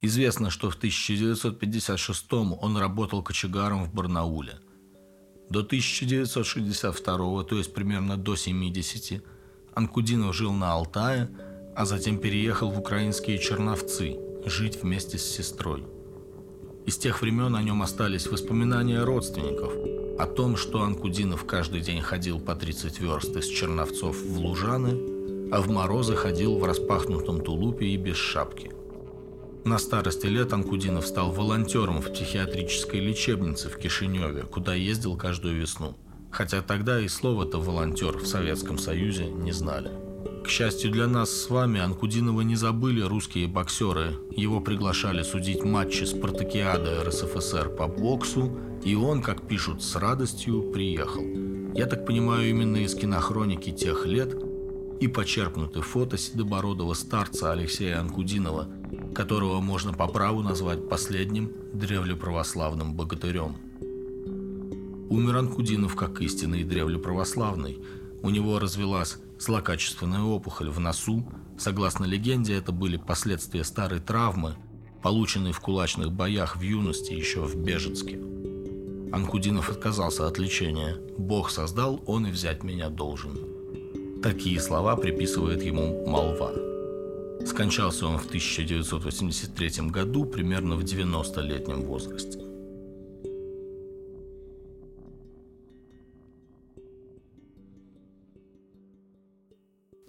Известно, 0.00 0.48
что 0.48 0.70
в 0.70 0.76
1956 0.76 2.32
он 2.32 2.76
работал 2.76 3.20
кочегаром 3.20 3.82
в 3.82 3.92
Барнауле. 3.92 4.60
До 5.50 5.58
1962, 5.58 7.42
то 7.42 7.56
есть 7.56 7.74
примерно 7.74 8.16
до 8.16 8.36
70, 8.36 9.24
Анкудинов 9.74 10.36
жил 10.36 10.52
на 10.52 10.72
Алтае, 10.72 11.28
а 11.74 11.84
затем 11.84 12.16
переехал 12.18 12.70
в 12.70 12.78
украинские 12.78 13.38
Черновцы 13.38 14.16
жить 14.46 14.80
вместе 14.80 15.18
с 15.18 15.24
сестрой. 15.24 15.84
Из 16.86 16.96
тех 16.96 17.22
времен 17.22 17.56
о 17.56 17.62
нем 17.64 17.82
остались 17.82 18.28
воспоминания 18.28 19.02
родственников 19.02 19.72
о 20.22 20.26
том, 20.26 20.56
что 20.56 20.82
Анкудинов 20.82 21.46
каждый 21.46 21.80
день 21.80 22.00
ходил 22.00 22.40
по 22.40 22.54
30 22.54 23.00
верст 23.00 23.36
из 23.36 23.46
Черновцов 23.46 24.20
в 24.20 24.38
Лужаны– 24.38 25.10
а 25.50 25.60
в 25.60 25.68
морозы 25.68 26.14
ходил 26.14 26.58
в 26.58 26.64
распахнутом 26.64 27.42
тулупе 27.42 27.86
и 27.86 27.96
без 27.96 28.16
шапки. 28.16 28.70
На 29.64 29.78
старости 29.78 30.26
лет 30.26 30.52
Анкудинов 30.52 31.06
стал 31.06 31.32
волонтером 31.32 32.00
в 32.00 32.12
психиатрической 32.12 33.00
лечебнице 33.00 33.68
в 33.68 33.76
Кишиневе, 33.76 34.42
куда 34.42 34.74
ездил 34.74 35.16
каждую 35.16 35.60
весну. 35.60 35.96
Хотя 36.30 36.62
тогда 36.62 37.00
и 37.00 37.08
слово-то 37.08 37.58
«волонтер» 37.58 38.16
в 38.16 38.26
Советском 38.26 38.78
Союзе 38.78 39.26
не 39.26 39.52
знали. 39.52 39.90
К 40.44 40.48
счастью 40.48 40.90
для 40.90 41.06
нас 41.06 41.30
с 41.30 41.50
вами, 41.50 41.80
Анкудинова 41.80 42.40
не 42.42 42.56
забыли 42.56 43.00
русские 43.00 43.46
боксеры. 43.46 44.14
Его 44.30 44.60
приглашали 44.60 45.22
судить 45.22 45.64
матчи 45.64 46.04
Спартакиады 46.04 47.02
РСФСР 47.04 47.70
по 47.70 47.86
боксу, 47.86 48.58
и 48.84 48.94
он, 48.94 49.22
как 49.22 49.46
пишут, 49.46 49.82
с 49.82 49.96
радостью 49.96 50.70
приехал. 50.72 51.22
Я 51.74 51.86
так 51.86 52.06
понимаю, 52.06 52.50
именно 52.50 52.78
из 52.78 52.94
кинохроники 52.94 53.70
тех 53.70 54.06
лет– 54.06 54.34
и 55.00 55.08
почерпнуты 55.08 55.80
фото 55.80 56.18
седобородого 56.18 56.92
старца 56.92 57.50
Алексея 57.52 58.00
Анкудинова, 58.00 58.68
которого 59.14 59.60
можно 59.60 59.94
по 59.94 60.06
праву 60.06 60.42
назвать 60.42 60.88
последним 60.88 61.50
древлеправославным 61.72 62.94
богатырем. 62.94 63.56
Умер 65.08 65.36
Анкудинов 65.38 65.96
как 65.96 66.20
истинный 66.20 66.64
древлеправославный. 66.64 67.78
У 68.22 68.28
него 68.28 68.58
развелась 68.58 69.16
злокачественная 69.40 70.22
опухоль 70.22 70.70
в 70.70 70.78
носу. 70.78 71.26
Согласно 71.58 72.04
легенде, 72.04 72.54
это 72.54 72.72
были 72.72 72.96
последствия 72.96 73.64
старой 73.64 74.00
травмы, 74.00 74.56
полученной 75.02 75.52
в 75.52 75.60
кулачных 75.60 76.12
боях 76.12 76.56
в 76.56 76.60
юности 76.60 77.12
еще 77.12 77.40
в 77.40 77.56
Бежецке. 77.56 78.20
Анкудинов 79.12 79.70
отказался 79.70 80.26
от 80.26 80.38
лечения. 80.38 80.96
«Бог 81.18 81.50
создал, 81.50 82.00
он 82.06 82.26
и 82.26 82.30
взять 82.30 82.62
меня 82.62 82.90
должен». 82.90 83.38
Такие 84.22 84.60
слова 84.60 84.96
приписывает 84.96 85.62
ему 85.62 86.06
молва. 86.06 86.52
Скончался 87.46 88.06
он 88.06 88.18
в 88.18 88.26
1983 88.26 89.88
году, 89.88 90.26
примерно 90.26 90.76
в 90.76 90.84
90-летнем 90.84 91.82
возрасте. 91.82 92.49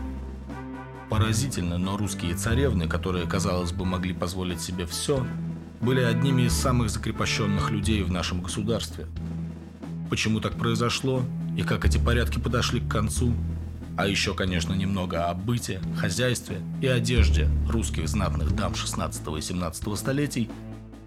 Поразительно, 1.10 1.78
но 1.78 1.98
русские 1.98 2.36
царевны, 2.36 2.88
которые, 2.88 3.26
казалось 3.26 3.72
бы, 3.72 3.86
могли 3.86 4.14
позволить 4.14 4.62
себе 4.62 4.86
все, 4.86 5.26
были 5.82 6.02
одними 6.02 6.44
из 6.44 6.54
самых 6.54 6.90
закрепощенных 6.90 7.72
людей 7.72 8.04
в 8.04 8.12
нашем 8.12 8.42
государстве. 8.42 9.08
Почему 10.10 10.40
так 10.40 10.56
произошло 10.56 11.24
и 11.58 11.64
как 11.64 11.86
эти 11.86 11.98
порядки 11.98 12.40
подошли 12.40 12.80
к 12.80 12.88
концу, 12.90 13.34
а 13.98 14.08
еще, 14.08 14.34
конечно, 14.34 14.74
немного 14.74 15.30
о 15.30 15.34
быте, 15.34 15.82
хозяйстве 15.98 16.62
и 16.82 16.88
одежде 16.88 17.50
русских 17.68 18.08
знатных 18.08 18.56
дам 18.56 18.76
16 18.76 19.22
и 19.38 19.42
17 19.42 19.98
столетий 19.98 20.50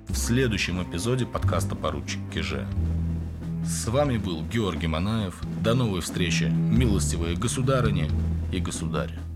в 0.09 0.17
следующем 0.17 0.83
эпизоде 0.83 1.25
подкаста 1.25 1.77
«Поручик 1.77 2.21
Киже». 2.35 2.67
С 3.65 3.87
вами 3.87 4.19
был 4.19 4.43
Георгий 4.43 4.89
Манаев. 4.89 5.41
До 5.63 5.75
новой 5.75 6.01
встречи, 6.01 6.45
милостивые 6.45 7.37
государыни 7.37 8.11
и 8.53 8.59
государи. 8.59 9.30